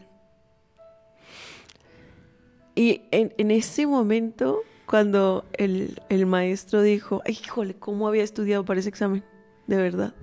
[2.76, 8.88] Y en, en ese momento cuando el, maestro dijo, híjole, ¿cómo había estudiado para ese
[8.88, 9.22] examen?
[9.68, 10.16] De verdad.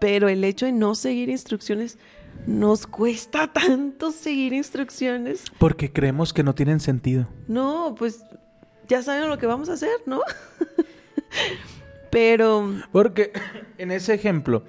[0.00, 1.96] Pero el hecho de no seguir instrucciones
[2.48, 5.44] nos cuesta tanto seguir instrucciones.
[5.58, 7.28] Porque creemos que no tienen sentido.
[7.46, 8.24] No, pues
[8.88, 10.20] ya saben lo que vamos a hacer, ¿no?
[12.10, 13.32] Pero Porque
[13.78, 14.64] en ese ejemplo,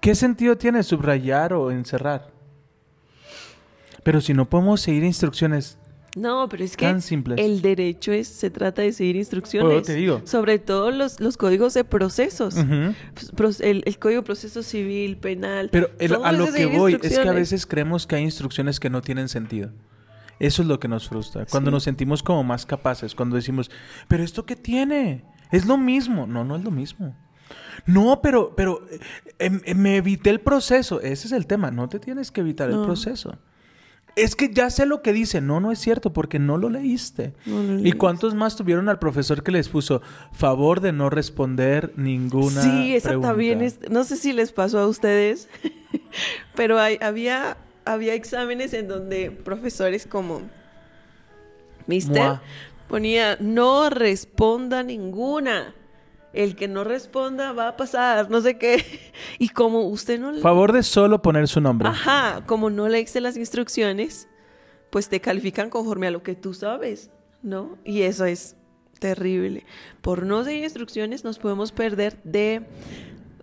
[0.00, 2.32] ¿qué sentido tiene subrayar o encerrar?
[4.02, 5.78] Pero si no podemos seguir instrucciones,
[6.16, 7.38] no, pero es que Tan simples.
[7.38, 9.70] el derecho es se trata de seguir instrucciones.
[9.72, 10.22] Pues, te digo.
[10.24, 12.56] Sobre todo los, los códigos de procesos.
[13.36, 15.68] Pues, el, el código de proceso civil, penal.
[15.70, 18.90] pero el- a lo que voy es que a veces creemos que hay instrucciones que
[18.90, 19.70] no tienen sentido.
[20.38, 21.46] Eso es lo que nos frustra.
[21.46, 21.74] Cuando Sí.
[21.74, 23.70] nos sentimos como más capaces, cuando decimos,
[24.08, 25.24] pero esto qué tiene?
[25.52, 26.26] Es lo mismo.
[26.26, 27.14] No, no es lo mismo.
[27.86, 28.98] No, pero, pero eh,
[29.38, 31.00] em- em, me evité el proceso.
[31.00, 31.70] Ese es el tema.
[31.70, 33.38] No te tienes que evitar el proceso.
[34.16, 35.40] Es que ya sé lo que dice.
[35.42, 37.34] No, no es cierto porque no lo leíste.
[37.44, 40.00] No lo ¿Y cuántos más tuvieron al profesor que les puso
[40.32, 43.28] favor de no responder ninguna Sí, esa pregunta?
[43.28, 45.48] también es, no sé si les pasó a ustedes,
[46.56, 50.40] pero hay- había, había exámenes en donde profesores como
[51.86, 52.42] Mister Mua.
[52.88, 55.74] ponía no responda ninguna.
[56.36, 58.84] El que no responda va a pasar, no sé qué.
[59.38, 61.88] Y como usted no le- Favor de solo poner su nombre.
[61.88, 64.28] Ajá, como no leíste las instrucciones,
[64.90, 67.10] pues te califican conforme a lo que tú sabes,
[67.42, 67.78] ¿no?
[67.84, 68.56] Y eso es
[68.98, 69.64] terrible.
[70.00, 72.66] Por no seguir instrucciones nos podemos perder de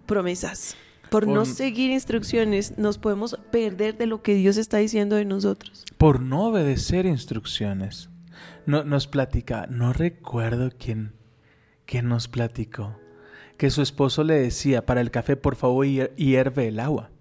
[0.06, 0.76] promesas.
[1.10, 5.86] Por no seguir instrucciones nos podemos perder de lo que Dios está diciendo de nosotros.
[5.98, 8.10] Por no obedecer instrucciones.
[8.66, 11.14] No, nos platica, no recuerdo quién,
[11.94, 12.98] quién nos platicó,
[13.56, 17.12] que su esposo le decía, para el café por favor hier- hierve el agua.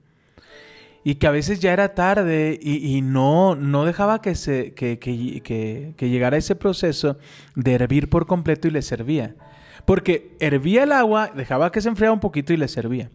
[1.04, 4.98] Y que a veces ya era tarde y, y no, no dejaba que, se, que,
[4.98, 7.18] que- que- que llegara ese proceso
[7.54, 9.36] de hervir por completo y le servía.
[9.84, 13.10] Porque hervía el agua, dejaba que se enfriara un poquito y le servía.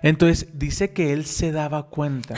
[0.00, 2.36] Entonces dice que él se daba cuenta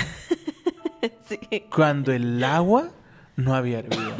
[1.28, 1.38] Sí.
[1.72, 2.90] cuando el agua
[3.36, 4.16] no había hervido.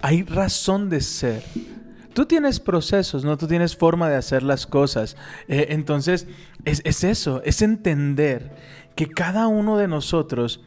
[0.00, 1.44] Hay razón de ser.
[2.18, 3.38] Tú tienes procesos, ¿no?
[3.38, 5.16] Tú tienes forma de hacer las cosas.
[5.46, 6.26] Eh, entonces,
[6.64, 8.56] es, es eso, es entender
[8.96, 10.60] que cada uno de nosotros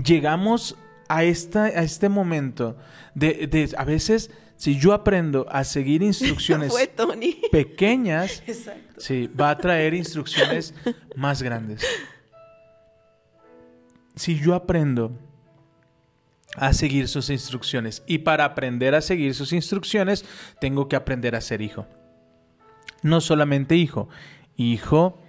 [0.00, 0.76] llegamos
[1.08, 2.76] a, esta, a este momento
[3.16, 7.40] de, de, a veces, si yo aprendo a seguir instrucciones Fue Tony.
[7.50, 9.00] pequeñas, Exacto.
[9.00, 10.74] Sí, va a traer instrucciones
[11.16, 11.84] más grandes.
[14.14, 15.10] Si yo aprendo
[16.56, 20.24] a seguir sus instrucciones y para aprender a seguir sus instrucciones
[20.60, 21.86] tengo que aprender a ser hijo.
[23.02, 24.08] No solamente hijo,
[24.56, 25.20] hijo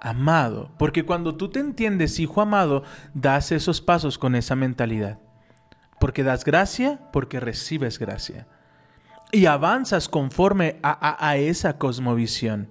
[0.00, 2.82] amado, porque cuando tú te entiendes hijo amado,
[3.14, 5.18] das esos pasos con esa mentalidad.
[6.00, 8.48] Porque das gracia, porque recibes gracia.
[9.30, 12.68] Y avanzas conforme a, a- a esa cosmovisión.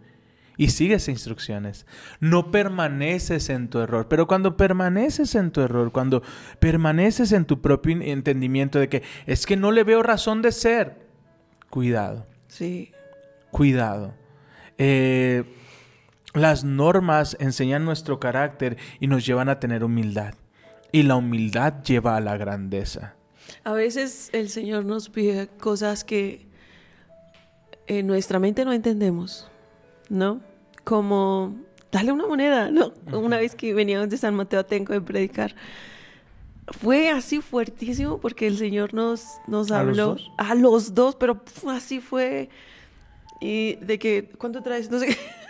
[0.62, 1.88] Y sigues instrucciones.
[2.20, 4.08] No permaneces en tu error.
[4.08, 6.22] Pero cuando permaneces en tu error, cuando
[6.60, 10.98] permaneces en tu propio entendimiento de que es que no le veo razón de ser,
[11.72, 12.92] cuidado, Sí.
[13.50, 14.14] cuidado.
[14.78, 15.46] Eh,
[16.36, 20.36] las normas enseñan nuestro carácter y nos llevan a tener humildad.
[20.92, 23.16] Y la humildad lleva a la grandeza.
[23.64, 26.46] A veces el Señor nos pide cosas que
[27.88, 29.50] en nuestra mente no entendemos,
[30.08, 30.51] ¿no?
[30.84, 31.56] Como
[31.92, 32.94] dale una moneda, ¿no?
[33.12, 35.56] Una vez que veníamos de San Mateo Atenco de predicar,
[36.68, 40.32] fue así fuertísimo porque el Señor nos, nos ¿A los habló dos?
[40.38, 42.50] a los dos, pero así fue.
[43.40, 44.90] Y de que, ¿cuánto traes?
[44.90, 45.18] No sé qué.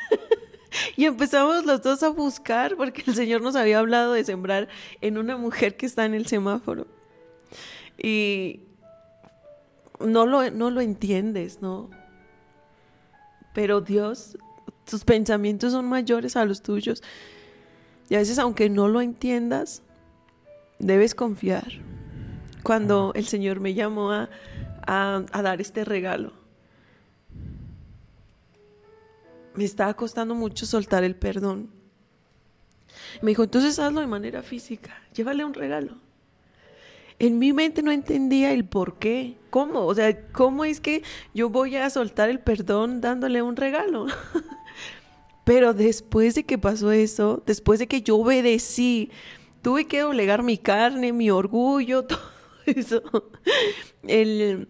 [0.95, 4.69] Y empezamos los dos a buscar porque el Señor nos había hablado de sembrar
[5.01, 6.87] en una mujer que está en el semáforo.
[7.97, 8.61] Y
[9.99, 11.89] no lo, no lo entiendes, ¿no?
[13.53, 14.37] Pero Dios,
[14.91, 17.01] tus pensamientos son mayores a los tuyos.
[18.09, 19.81] Y a veces, aunque no lo entiendas,
[20.79, 21.71] debes confiar.
[22.61, 24.29] Cuando el Señor me llamó a,
[24.85, 26.33] a, a dar este regalo,
[29.55, 31.69] me estaba costando mucho soltar el perdón.
[33.21, 35.95] Me dijo, entonces hazlo de manera física, llévale un regalo.
[37.17, 41.49] En mi mente no entendía el por qué, cómo, o sea, cómo es que yo
[41.49, 44.07] voy a soltar el perdón dándole un regalo.
[45.51, 49.11] Pero después de que pasó eso, después de que yo obedecí,
[49.61, 52.21] tuve que doblegar mi carne, mi orgullo, todo
[52.65, 53.03] eso.
[54.03, 54.69] El,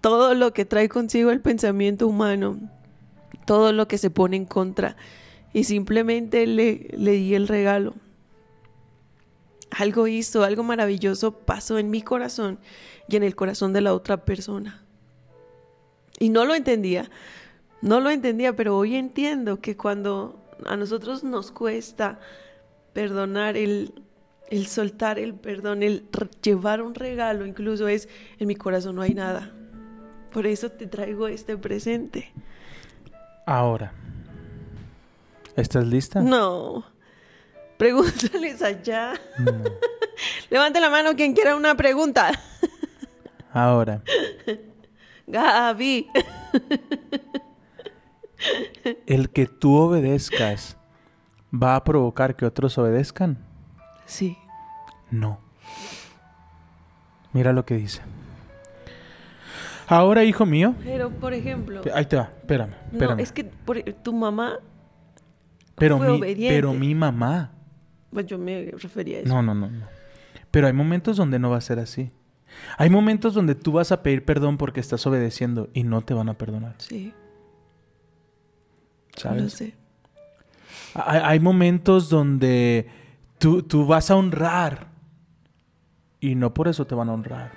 [0.00, 2.58] todo lo que trae consigo el pensamiento humano,
[3.44, 4.96] todo lo que se pone en contra.
[5.52, 7.92] Y simplemente le, le di el regalo.
[9.72, 12.58] Algo hizo, algo maravilloso pasó en mi corazón
[13.10, 14.86] y en el corazón de la otra persona.
[16.18, 17.10] Y no lo entendía,
[17.82, 22.18] no lo entendía, pero hoy entiendo que cuando a nosotros nos cuesta
[22.92, 23.94] perdonar, el,
[24.50, 26.08] el soltar el perdón, el
[26.42, 29.52] llevar un regalo, incluso es, en mi corazón no hay nada.
[30.32, 32.32] Por eso te traigo este presente.
[33.46, 33.92] Ahora.
[35.56, 36.20] ¿Estás lista?
[36.20, 36.84] No.
[37.76, 39.14] Pregúntales allá.
[39.38, 39.64] No.
[40.50, 42.30] Levante la mano quien quiera una pregunta.
[43.52, 44.02] Ahora.
[45.26, 46.08] Gaby.
[49.06, 50.76] ¿El que tú obedezcas
[51.52, 53.38] va a provocar que otros obedezcan?
[54.06, 54.36] Sí.
[55.10, 55.40] No.
[57.32, 58.00] Mira lo que dice.
[59.86, 60.74] Ahora, hijo mío.
[60.84, 63.20] Pero, por ejemplo, Ahí te va, espérame, no, espérame.
[63.20, 64.58] es que por- tu mamá,
[65.74, 66.54] pero, fue mi, obediente.
[66.54, 67.52] pero mi mamá.
[68.12, 69.28] pues yo me refería a eso.
[69.34, 69.86] No, no, no, no.
[70.52, 72.10] Pero hay momentos donde no va a ser así.
[72.78, 76.28] Hay momentos donde tú vas a pedir perdón porque estás obedeciendo y no te van
[76.28, 77.12] a perdonar, Sí,
[80.94, 82.88] Hay, hay momentos donde
[83.38, 84.88] tú, tú vas a honrar
[86.20, 87.52] y no por eso te van a honrar.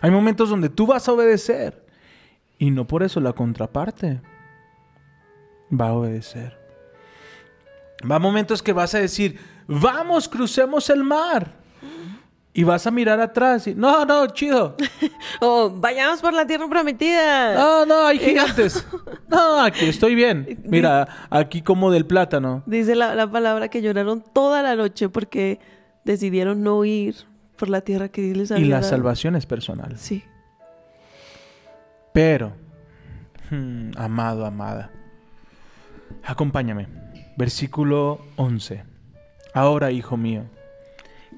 [0.00, 1.86] Hay momentos donde tú vas a obedecer
[2.58, 4.20] y no por eso la contraparte
[5.72, 6.58] va a obedecer.
[8.10, 11.61] Va a momentos que vas a decir, vamos, crucemos el mar.
[12.54, 14.76] Y vas a mirar atrás y, no, no, chido.
[15.40, 17.54] Oh, vayamos por la tierra prometida.
[17.54, 18.86] No, no, hay gigantes.
[19.28, 20.60] No, aquí estoy bien.
[20.66, 22.62] Mira, aquí como del plátano.
[22.66, 25.58] Dice la, la palabra que lloraron toda la noche porque
[26.04, 27.16] decidieron no ir
[27.56, 28.90] por la tierra que les había Y la dado.
[28.90, 29.96] salvación es personal.
[29.98, 30.22] Sí.
[32.12, 32.52] Pero,
[33.50, 34.90] hmm, amado, amada,
[36.24, 36.88] acompáñame.
[37.36, 38.84] Versículo 11.
[39.54, 40.44] Ahora, hijo mío,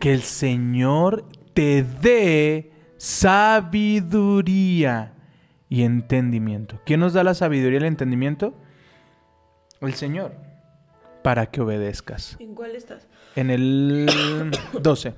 [0.01, 4.35] que el Señor te dé sabiduría
[5.69, 6.81] y entendimiento.
[6.87, 8.55] ¿Quién nos da la sabiduría y el entendimiento?
[9.81, 10.33] El Señor.
[11.23, 12.37] Para que obedezcas.
[12.39, 13.07] ¿En cuál estás?
[13.35, 14.07] En el
[14.83, 15.15] 12.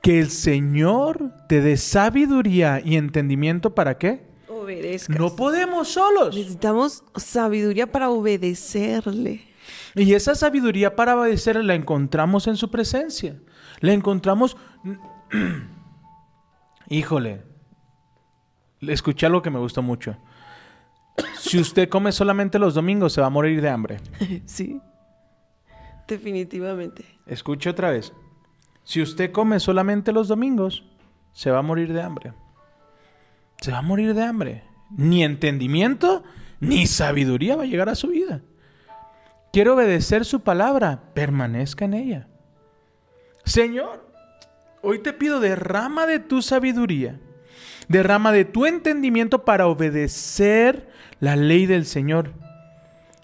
[0.00, 4.22] Que el Señor te dé sabiduría y entendimiento para qué?
[4.48, 5.18] Obedezcas.
[5.18, 6.34] No podemos solos.
[6.34, 9.51] Necesitamos sabiduría para obedecerle.
[9.94, 13.40] Y esa sabiduría para obedecer la encontramos en su presencia.
[13.80, 14.56] La encontramos...
[16.88, 17.42] Híjole.
[18.80, 20.16] Escuché algo que me gustó mucho.
[21.38, 23.98] Si usted come solamente los domingos, se va a morir de hambre.
[24.46, 24.80] sí.
[26.08, 27.04] Definitivamente.
[27.26, 28.12] Escuche otra vez.
[28.84, 30.84] Si usted come solamente los domingos,
[31.32, 32.32] se va a morir de hambre.
[33.60, 34.64] Se va a morir de hambre.
[34.90, 36.24] Ni entendimiento,
[36.60, 38.42] ni sabiduría va a llegar a su vida.
[39.52, 42.28] Quiere obedecer su palabra, permanezca en ella.
[43.44, 44.08] Señor,
[44.80, 47.20] hoy te pido derrama de tu sabiduría,
[47.86, 50.88] derrama de tu entendimiento para obedecer
[51.20, 52.32] la ley del Señor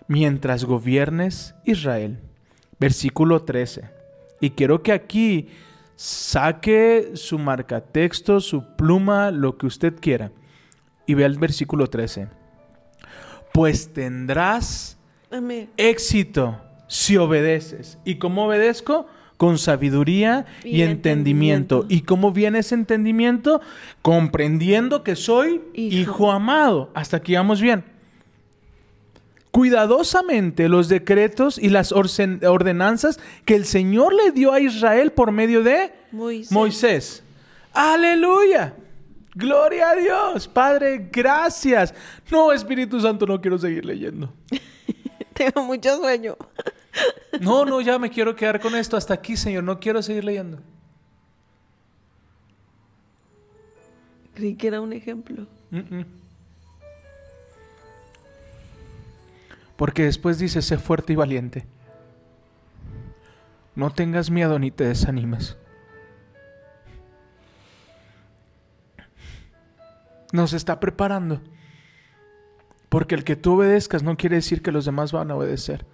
[0.07, 2.19] mientras gobiernes Israel.
[2.79, 3.91] Versículo 13.
[4.41, 5.49] Y quiero que aquí
[5.97, 10.31] saque su marcatexto, su pluma, lo que usted quiera.
[11.07, 12.29] Y vea el versículo 13.
[13.55, 14.98] Pues tendrás
[15.31, 15.69] Amén.
[15.77, 17.99] éxito si obedeces.
[18.05, 19.07] ¿Y cómo obedezco?
[19.37, 21.81] Con sabiduría y, Y entendimiento.
[21.83, 21.87] entendimiento.
[21.89, 23.61] ¿Y cómo viene ese entendimiento?
[24.03, 26.33] Comprendiendo que soy hijo, Hijo.
[26.33, 26.91] amado.
[26.95, 27.85] Hasta aquí vamos bien.
[29.51, 35.63] Cuidadosamente los decretos y las ordenanzas que el Señor le dio a Israel por medio
[35.63, 36.53] de Moisés.
[36.53, 37.23] Moisés.
[37.73, 38.75] Aleluya.
[39.35, 40.49] Gloria a Dios.
[40.49, 41.95] Padre, gracias.
[42.31, 44.33] No, Espíritu Santo, no quiero seguir leyendo.
[45.53, 46.37] Tengo mucho sueño.
[47.41, 48.97] No, no, ya me quiero quedar con esto.
[48.97, 49.63] Hasta aquí, Señor.
[49.63, 50.59] No quiero seguir leyendo.
[54.35, 55.47] Creí que era un ejemplo.
[59.77, 61.67] Porque después dice, sé fuerte y valiente.
[63.77, 65.57] No tengas miedo ni te desanimes.
[70.33, 71.41] Nos está preparando.
[72.89, 75.87] Porque el que tú obedezcas no quiere decir que los demás van a obedecer.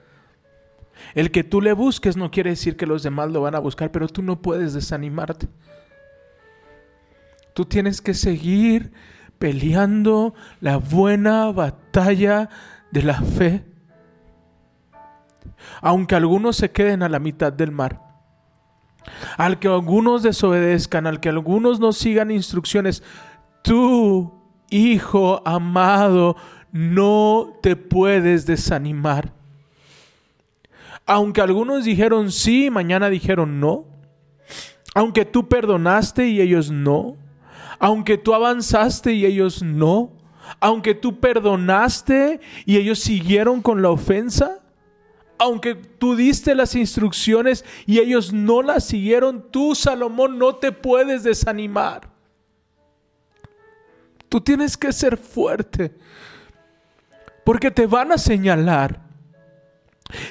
[1.15, 3.91] El que tú le busques no quiere decir que los demás lo van a buscar,
[3.91, 5.49] pero tú no puedes desanimarte.
[7.53, 8.93] Tú tienes que seguir
[9.39, 12.49] peleando la buena batalla
[12.91, 13.65] de la fe.
[15.81, 18.01] Aunque algunos se queden a la mitad del mar.
[19.37, 23.03] Al que algunos desobedezcan, al que algunos no sigan instrucciones,
[23.63, 24.33] tú,
[24.71, 26.37] hijo amado,
[26.75, 29.33] no te puedes desanimar.
[31.07, 33.85] Aunque algunos dijeron sí, mañana dijeron no.
[34.93, 37.17] Aunque tú perdonaste y ellos no.
[37.79, 40.11] Aunque tú avanzaste y ellos no.
[40.59, 44.59] Aunque tú perdonaste y ellos siguieron con la ofensa,
[45.39, 51.23] aunque tú diste las instrucciones y ellos no las siguieron, tú, Salomón, no te puedes
[51.23, 52.11] desanimar.
[54.29, 55.95] Tú tienes que ser fuerte.
[57.45, 59.05] Porque te van a señalar.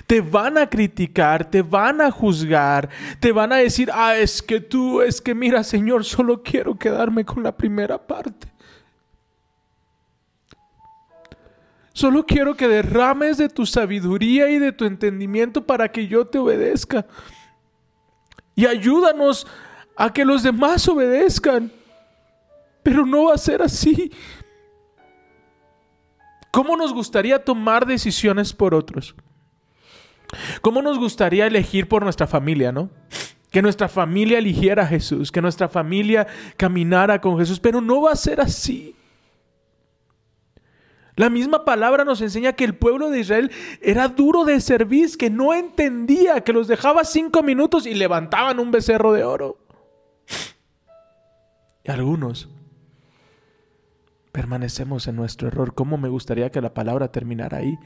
[0.07, 2.89] Te van a criticar, te van a juzgar,
[3.19, 7.25] te van a decir, ah, es que tú, es que mira, Señor, solo quiero quedarme
[7.25, 8.47] con la primera parte.
[11.91, 16.39] Solo quiero que derrames de tu sabiduría y de tu entendimiento para que yo te
[16.39, 17.05] obedezca.
[18.55, 19.45] Y ayúdanos
[19.95, 21.71] a que los demás obedezcan.
[22.81, 24.11] Pero no va a ser así.
[26.53, 29.15] ¿Cómo nos gustaría tomar decisiones por otros?
[30.61, 32.91] ¿Cómo nos gustaría elegir por nuestra familia, no?
[33.49, 38.11] Que nuestra familia eligiera a Jesús, que nuestra familia caminara con Jesús, pero no va
[38.11, 38.95] a ser así.
[41.15, 43.51] La misma palabra nos enseña que el pueblo de Israel
[43.81, 48.69] era duro de servir, que no entendía, que los dejaba cinco minutos y levantaban un
[48.69, 49.57] becerro de oro.
[51.87, 52.47] Algunos
[54.33, 55.73] permanecemos en nuestro error.
[55.73, 57.77] ¿Cómo me gustaría que la palabra terminara ahí?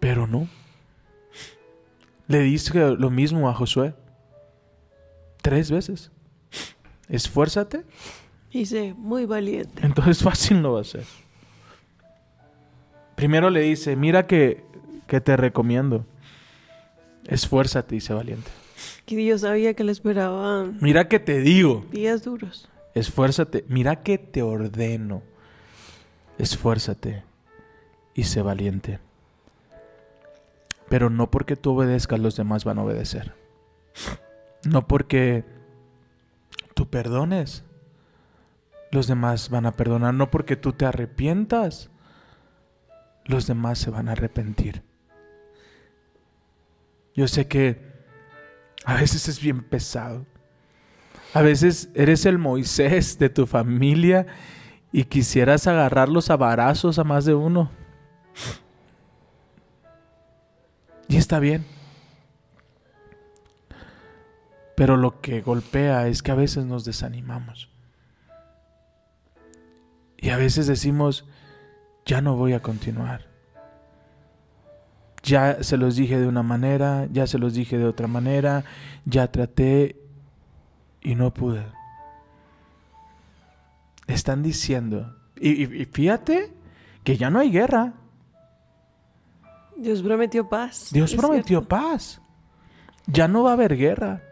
[0.00, 0.48] Pero no.
[2.26, 3.94] Le dice lo mismo a Josué.
[5.42, 6.10] Tres veces.
[7.08, 7.84] Esfuérzate.
[8.50, 9.84] Dice, muy valiente.
[9.86, 11.04] Entonces fácil no va a ser.
[13.14, 14.64] Primero le dice, mira que,
[15.06, 16.06] que te recomiendo.
[17.26, 18.50] Esfuérzate y sé valiente.
[19.04, 21.84] Que Dios sabía que le esperaban Mira que te digo.
[21.92, 22.68] días duros.
[22.94, 23.64] Esfuérzate.
[23.68, 25.22] Mira que te ordeno.
[26.38, 27.24] Esfuérzate
[28.14, 29.00] y sé valiente.
[30.88, 33.34] Pero no porque tú obedezcas, los demás van a obedecer.
[34.64, 35.44] No porque
[36.74, 37.64] tú perdones,
[38.90, 40.14] los demás van a perdonar.
[40.14, 41.90] No porque tú te arrepientas,
[43.24, 44.82] los demás se van a arrepentir.
[47.14, 47.92] Yo sé que
[48.84, 50.26] a veces es bien pesado.
[51.34, 54.26] A veces eres el Moisés de tu familia
[54.92, 57.70] y quisieras agarrar los abarazos a más de uno.
[61.08, 61.64] Y está bien.
[64.76, 67.70] Pero lo que golpea es que a veces nos desanimamos.
[70.18, 71.26] Y a veces decimos,
[72.04, 73.26] ya no voy a continuar.
[75.22, 78.64] Ya se los dije de una manera, ya se los dije de otra manera,
[79.04, 80.01] ya traté
[81.02, 81.64] y no pude.
[84.06, 86.52] Están diciendo, y, y- y fíjate
[87.04, 87.94] que ya no hay guerra.
[89.76, 90.90] Dios prometió paz.
[90.92, 91.68] Dios prometió cierto.
[91.68, 92.20] paz.
[93.06, 94.22] Ya no va a haber guerra.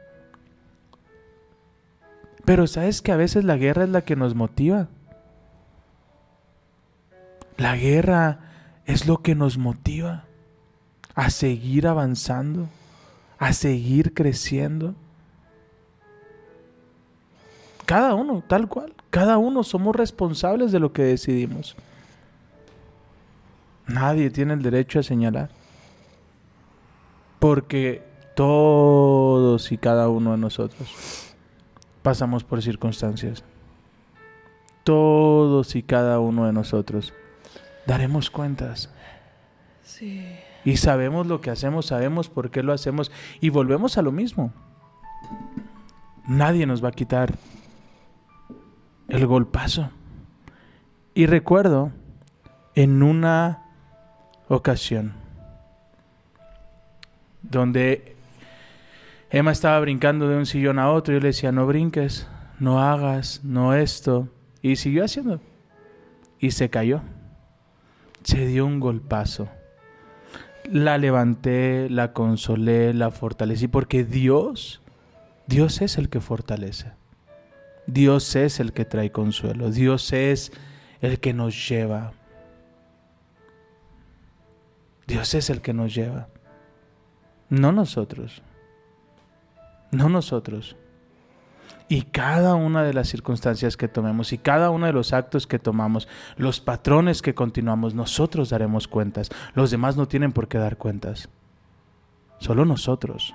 [2.44, 4.88] Pero sabes que a veces la guerra es la que nos motiva.
[7.56, 8.40] La guerra
[8.86, 10.24] es lo que nos motiva
[11.14, 12.68] a seguir avanzando,
[13.38, 14.94] a seguir creciendo.
[17.90, 18.94] Cada uno, tal cual.
[19.10, 21.74] Cada uno somos responsables de lo que decidimos.
[23.88, 25.50] Nadie tiene el derecho a señalar.
[27.40, 28.00] Porque
[28.36, 31.34] todos y cada uno de nosotros
[32.00, 33.42] pasamos por circunstancias.
[34.84, 37.12] Todos y cada uno de nosotros
[37.88, 38.88] daremos cuentas.
[39.82, 40.24] Sí.
[40.64, 43.10] Y sabemos lo que hacemos, sabemos por qué lo hacemos.
[43.40, 44.52] Y volvemos a lo mismo.
[46.28, 47.34] Nadie nos va a quitar
[49.10, 49.90] el golpazo.
[51.14, 51.92] Y recuerdo
[52.74, 53.64] en una
[54.48, 55.12] ocasión
[57.42, 58.16] donde
[59.30, 61.14] Emma estaba brincando de un sillón a otro.
[61.14, 62.26] Yo le decía, no brinques,
[62.58, 64.28] no hagas, no esto.
[64.62, 65.40] Y siguió haciendo.
[66.38, 67.02] Y se cayó.
[68.22, 69.48] Se dio un golpazo.
[70.70, 74.82] La levanté, la consolé, la fortalecí, porque Dios,
[75.46, 76.99] Dios es el que fortalece.
[77.92, 79.70] Dios es el que trae consuelo.
[79.70, 80.52] Dios es
[81.00, 82.12] el que nos lleva.
[85.06, 86.28] Dios es el que nos lleva.
[87.48, 88.42] No nosotros.
[89.90, 90.76] No nosotros.
[91.88, 95.58] Y cada una de las circunstancias que tomemos y cada uno de los actos que
[95.58, 99.30] tomamos, los patrones que continuamos, nosotros daremos cuentas.
[99.54, 101.28] Los demás no tienen por qué dar cuentas.
[102.38, 103.34] Solo nosotros.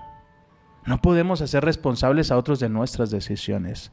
[0.85, 3.91] No podemos hacer responsables a otros de nuestras decisiones.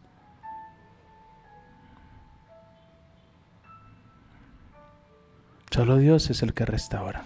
[5.72, 7.24] Solo Dios es el que restaura.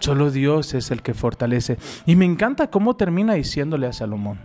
[0.00, 1.76] Solo Dios es el que fortalece.
[2.06, 4.40] Y me encanta cómo termina diciéndole a Salomón,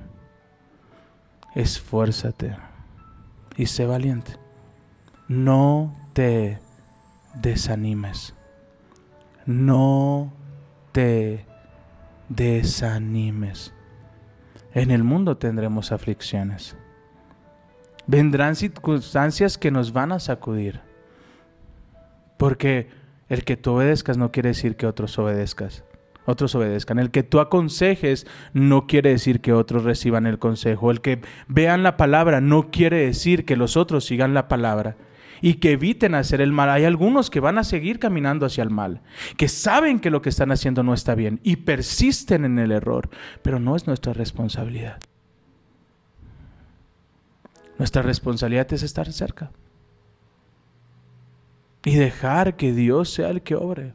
[1.56, 2.58] esfuérzate
[3.56, 4.38] y sé valiente.
[5.30, 6.60] no te
[7.36, 8.36] desanimes.
[9.46, 10.34] No
[10.92, 11.46] te
[12.28, 13.74] desanimes.
[14.74, 16.76] En el mundo tendremos aflicciones.
[18.08, 20.93] Vendrán circunstancias que nos van a sacudir.
[22.44, 22.90] Porque
[23.30, 25.86] el que tú obedezcas no quiere decir que otros obedezcas.
[26.26, 27.00] Otros obedezcan.
[27.00, 30.92] El que tú aconsejes no quiere decir que otros reciban el consejo.
[30.92, 34.98] El que vean la palabra no quiere decir que los otros sigan la palabra
[35.40, 36.70] y que eviten hacer el mal.
[36.70, 39.00] Hay algunos que van a seguir caminando hacia el mal,
[39.38, 43.10] que saben que lo que están haciendo no está bien y persisten en el error,
[43.42, 45.00] pero no es nuestra responsabilidad.
[47.78, 49.50] Nuestra responsabilidad es estar cerca
[51.86, 53.94] y dejar que Dios sea el que obre,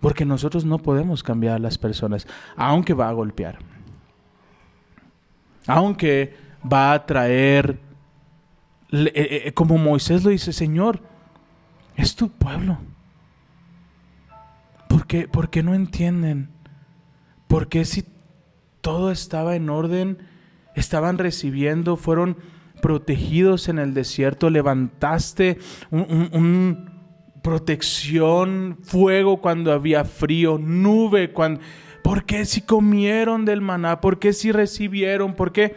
[0.00, 3.58] porque nosotros no podemos cambiar a las personas, aunque va a golpear,
[5.66, 6.34] aunque
[6.70, 7.78] va a traer
[8.92, 11.00] eh, eh, como Moisés lo dice, Señor,
[11.96, 12.78] es tu pueblo.
[14.88, 16.48] ¿Por qué, ¿Por qué no entienden?
[17.46, 18.04] ¿Por qué si
[18.80, 20.18] todo estaba en orden,
[20.74, 22.36] estaban recibiendo, fueron
[22.82, 25.58] protegidos en el desierto, levantaste
[25.90, 26.99] un,
[27.42, 31.60] protección, fuego cuando había frío, nube cuando...
[32.02, 34.00] ¿Por qué si comieron del maná?
[34.00, 35.34] ¿Por qué si recibieron?
[35.34, 35.76] ¿Por qué?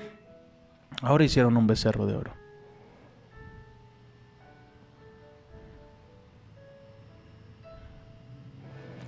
[1.01, 2.31] Ahora hicieron un becerro de oro.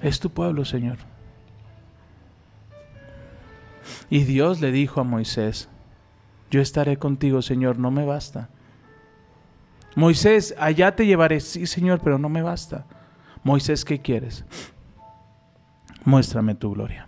[0.01, 0.97] Es tu pueblo, Señor.
[4.09, 5.69] Y Dios le dijo a Moisés,
[6.51, 8.49] yo estaré contigo, Señor, no me basta.
[9.95, 12.85] Moisés, allá te llevaré, sí, Señor, pero no me basta.
[13.43, 14.43] Moisés, ¿qué quieres?
[16.03, 17.07] Muéstrame tu gloria.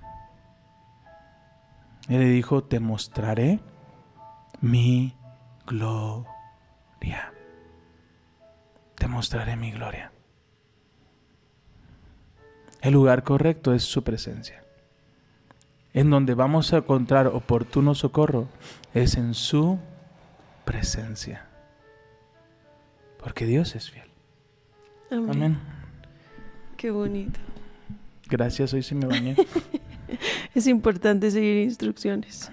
[2.07, 3.59] Él le dijo, te mostraré
[4.61, 5.15] mi
[5.65, 7.33] gloria.
[8.95, 10.11] Te mostraré mi gloria.
[12.81, 14.63] El lugar correcto es su presencia.
[15.93, 18.47] En donde vamos a encontrar oportuno socorro
[18.93, 19.77] es en su
[20.63, 21.46] presencia.
[23.19, 24.07] Porque Dios es fiel.
[25.11, 25.57] Amén.
[26.75, 27.39] Qué bonito.
[28.29, 29.35] Gracias, hoy sí me bañé.
[30.55, 32.51] es importante seguir instrucciones.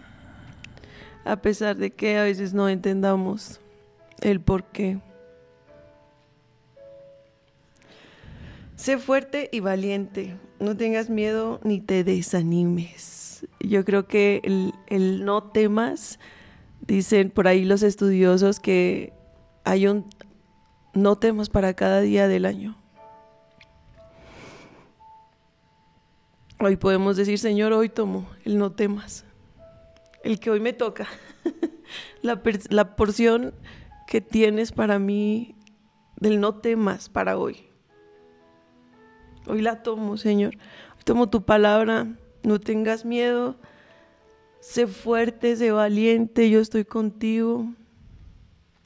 [1.25, 3.61] A pesar de que a veces no entendamos
[4.21, 4.99] el por qué.
[8.77, 13.47] Sé fuerte y valiente, no tengas miedo ni te desanimes.
[13.61, 14.43] Yo creo que
[14.89, 16.19] el, no temas,
[16.87, 19.12] dicen por ahí los estudiosos que
[19.65, 20.09] hay un
[20.95, 22.76] no temas para cada día del año.
[26.61, 29.24] Hoy podemos decir, Señor, hoy tomo el no temas,
[30.22, 31.07] el que hoy me toca,
[32.22, 33.55] la, porción
[34.07, 35.57] que tienes para mí
[36.16, 37.66] del no temas para hoy.
[39.47, 40.55] Hoy la tomo, Señor.
[40.97, 42.07] Hoy tomo tu palabra.
[42.42, 43.57] No tengas miedo.
[44.61, 46.49] Sé fuerte, sé valiente.
[46.49, 47.68] Yo estoy contigo.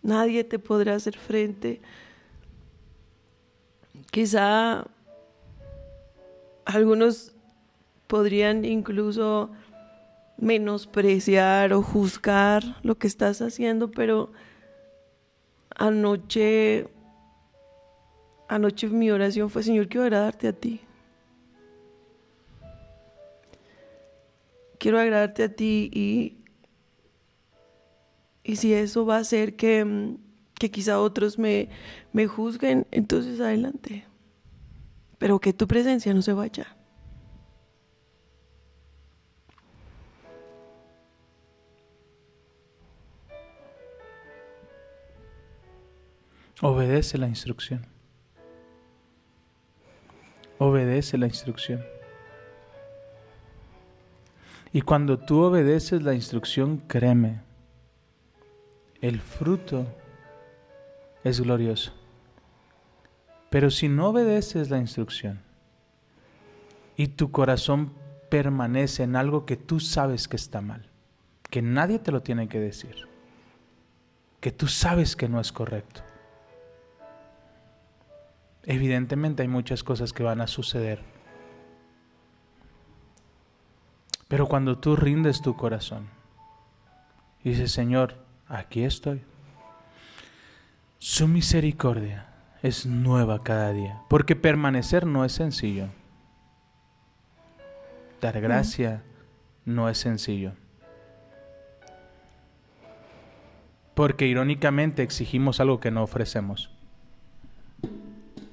[0.09, 1.81] Nadie te podrá hacer frente.
[4.11, 4.87] Quizá
[6.65, 7.33] algunos
[8.07, 9.51] podrían incluso
[10.39, 14.33] menospreciar o juzgar lo que estás haciendo, pero
[15.75, 16.89] anoche
[18.49, 20.81] Anoche mi oración fue, Señor, quiero agradarte a ti.
[24.79, 26.38] Quiero agradarte a ti y,
[28.49, 30.17] y si eso va a hacer que,
[30.55, 31.69] que quizá otros me,
[32.15, 34.07] me juzguen, entonces adelante.
[35.19, 36.75] Pero que tu presencia no se vaya.
[46.63, 47.87] Obedece la instrucción.
[50.57, 51.85] Obedece la instrucción.
[54.73, 57.47] Y cuando tú obedeces la instrucción, créeme,
[59.01, 59.87] el fruto
[61.25, 61.93] es glorioso.
[63.51, 65.41] Pero si no obedeces la instrucción
[66.97, 67.93] y tu corazón
[68.29, 70.91] permanece en algo que tú sabes que está mal,
[71.51, 73.09] que nadie te lo tiene que decir,
[74.41, 76.03] que tú sabes que no es correcto,
[78.65, 81.03] evidentemente hay muchas cosas que van a suceder.
[84.29, 86.07] Pero cuando tú rindes tu corazón
[87.43, 89.23] y dices, Señor, aquí estoy.
[90.99, 92.27] Su misericordia
[92.63, 95.89] es nueva cada día, porque permanecer no es sencillo.
[98.21, 99.03] Dar gracia
[99.65, 100.55] no es sencillo.
[103.95, 106.71] Porque irónicamente exigimos algo que no ofrecemos.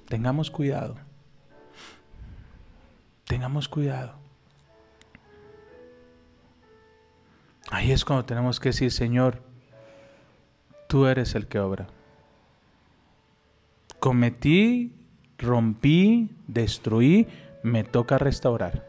[0.07, 0.97] tengamos cuidado.
[3.25, 4.13] Tengamos cuidado.
[7.71, 9.41] Ahí es cuando tenemos que decir, Señor,
[10.87, 11.87] tú eres el que obra.
[13.99, 14.93] Cometí,
[15.37, 17.27] rompí, destruí,
[17.63, 18.85] me toca restaurar.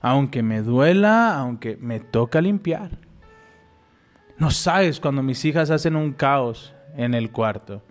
[0.00, 2.98] Aunque me duela, aunque me toca limpiar.
[4.36, 7.82] No sabes cuando mis hijas hacen un caos en el cuarto.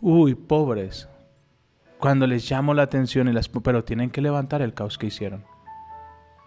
[0.00, 1.08] Uy, pobres.
[1.98, 5.44] Cuando les llamo la atención y las pero tienen que levantar el caos que hicieron.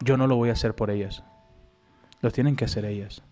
[0.01, 1.23] Yo no lo voy a hacer por ellas.
[2.21, 3.23] Lo tienen que hacer ellas.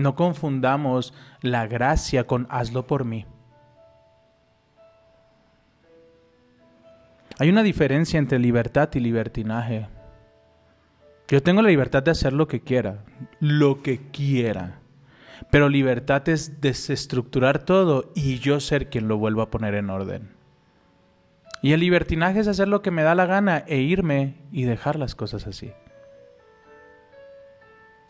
[0.00, 3.26] No confundamos la gracia con hazlo por mí.
[7.38, 9.88] Hay una diferencia entre libertad y libertinaje.
[11.28, 13.04] Yo tengo la libertad de hacer lo que quiera,
[13.40, 14.80] lo que quiera.
[15.50, 20.30] Pero libertad es desestructurar todo y yo ser quien lo vuelva a poner en orden.
[21.62, 24.96] Y el libertinaje es hacer lo que me da la gana e irme y dejar
[24.96, 25.72] las cosas así.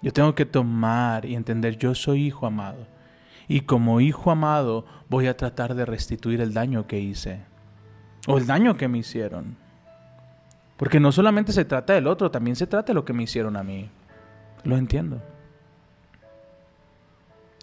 [0.03, 2.87] Yo tengo que tomar y entender, yo soy hijo amado.
[3.49, 7.41] Y como hijo amado voy a tratar de restituir el daño que hice.
[8.27, 9.57] O el daño que me hicieron.
[10.77, 13.57] Porque no solamente se trata del otro, también se trata de lo que me hicieron
[13.57, 13.91] a mí.
[14.65, 15.21] Lo entiendo.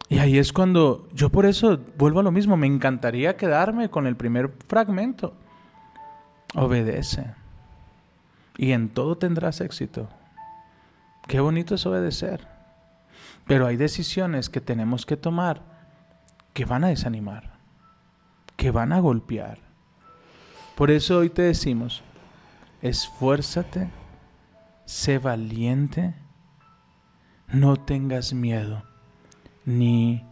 [0.10, 4.08] Y ahí es cuando yo por eso vuelvo a lo mismo, me encantaría quedarme con
[4.08, 5.34] el primer fragmento.
[6.56, 7.34] Obedece.
[8.58, 10.10] Y en todo tendrás éxito.
[11.28, 12.48] Qué bonito es obedecer.
[13.46, 15.62] Pero hay decisiones que tenemos que tomar
[16.54, 17.60] que van a desanimar,
[18.56, 19.60] que van a golpear.
[20.76, 22.04] Por eso hoy te decimos,
[22.82, 23.90] esfuérzate,
[24.86, 26.16] sé valiente,
[27.48, 28.84] no tengas miedo
[29.66, 30.24] ni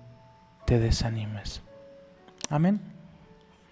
[0.66, 1.62] te desanimes.
[2.50, 2.82] Amén.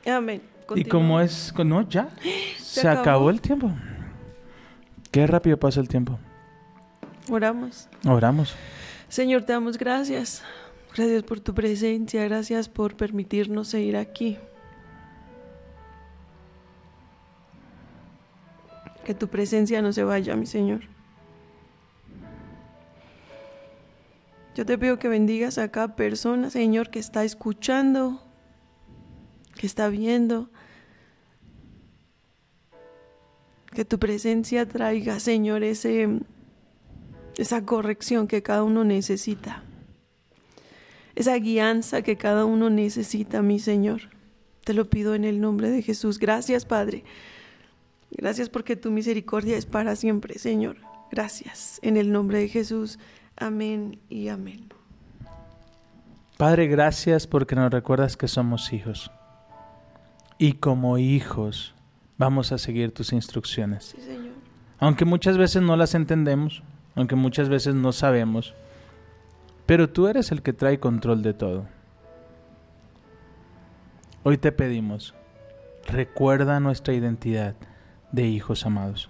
[0.06, 0.42] Amén.
[0.76, 2.10] Y como es, no, ya,
[2.58, 3.30] se, acabó.
[3.30, 3.72] el tiempo.
[5.12, 6.20] Qué rápido pasa el tiempo.
[7.30, 7.88] Oramos.
[8.06, 8.56] Oramos.
[9.08, 10.44] Señor, te damos gracias.
[10.96, 14.38] Gracias por tu presencia, gracias por permitirnos seguir aquí.
[19.06, 20.82] Que tu presencia no se vaya, mi Señor.
[24.56, 28.22] Yo te pido que bendigas a cada persona, Señor, que está escuchando,
[29.56, 30.52] que está viendo.
[33.72, 36.20] Que tu presencia traiga, Señor, ese,
[37.38, 39.64] esa corrección que cada uno necesita.
[41.16, 44.02] Esa guianza que cada uno necesita, mi Señor.
[44.64, 46.18] Te lo pido en el nombre de Jesús.
[46.20, 47.04] Gracias, Padre.
[48.12, 50.78] Gracias porque tu misericordia es para siempre, Señor.
[51.12, 51.80] Gracias.
[51.82, 53.00] En el nombre de Jesús.
[53.36, 54.70] Amén y amén.
[56.38, 59.12] Padre, gracias porque nos recuerdas que somos hijos.
[60.38, 61.76] Y como hijos
[62.18, 63.94] vamos a seguir tus instrucciones.
[63.96, 64.34] Sí, Señor.
[64.80, 66.64] Aunque muchas veces no las entendemos,
[66.96, 68.54] aunque muchas veces no sabemos,
[69.66, 71.66] pero tú eres el que trae control de todo.
[74.24, 75.14] Hoy te pedimos,
[75.88, 77.56] recuerda nuestra identidad
[78.12, 79.10] de hijos amados.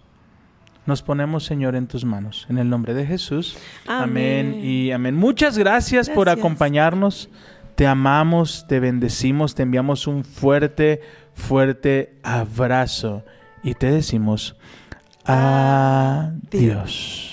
[0.85, 2.45] Nos ponemos, Señor, en tus manos.
[2.49, 3.57] En el nombre de Jesús.
[3.87, 4.65] Amén, Amén.
[4.65, 5.15] y amén.
[5.15, 7.29] Muchas gracias, por acompañarnos.
[7.75, 11.01] Te amamos, te bendecimos, te enviamos un fuerte,
[11.33, 13.23] fuerte abrazo
[13.63, 14.55] y te decimos
[15.25, 17.32] adiós.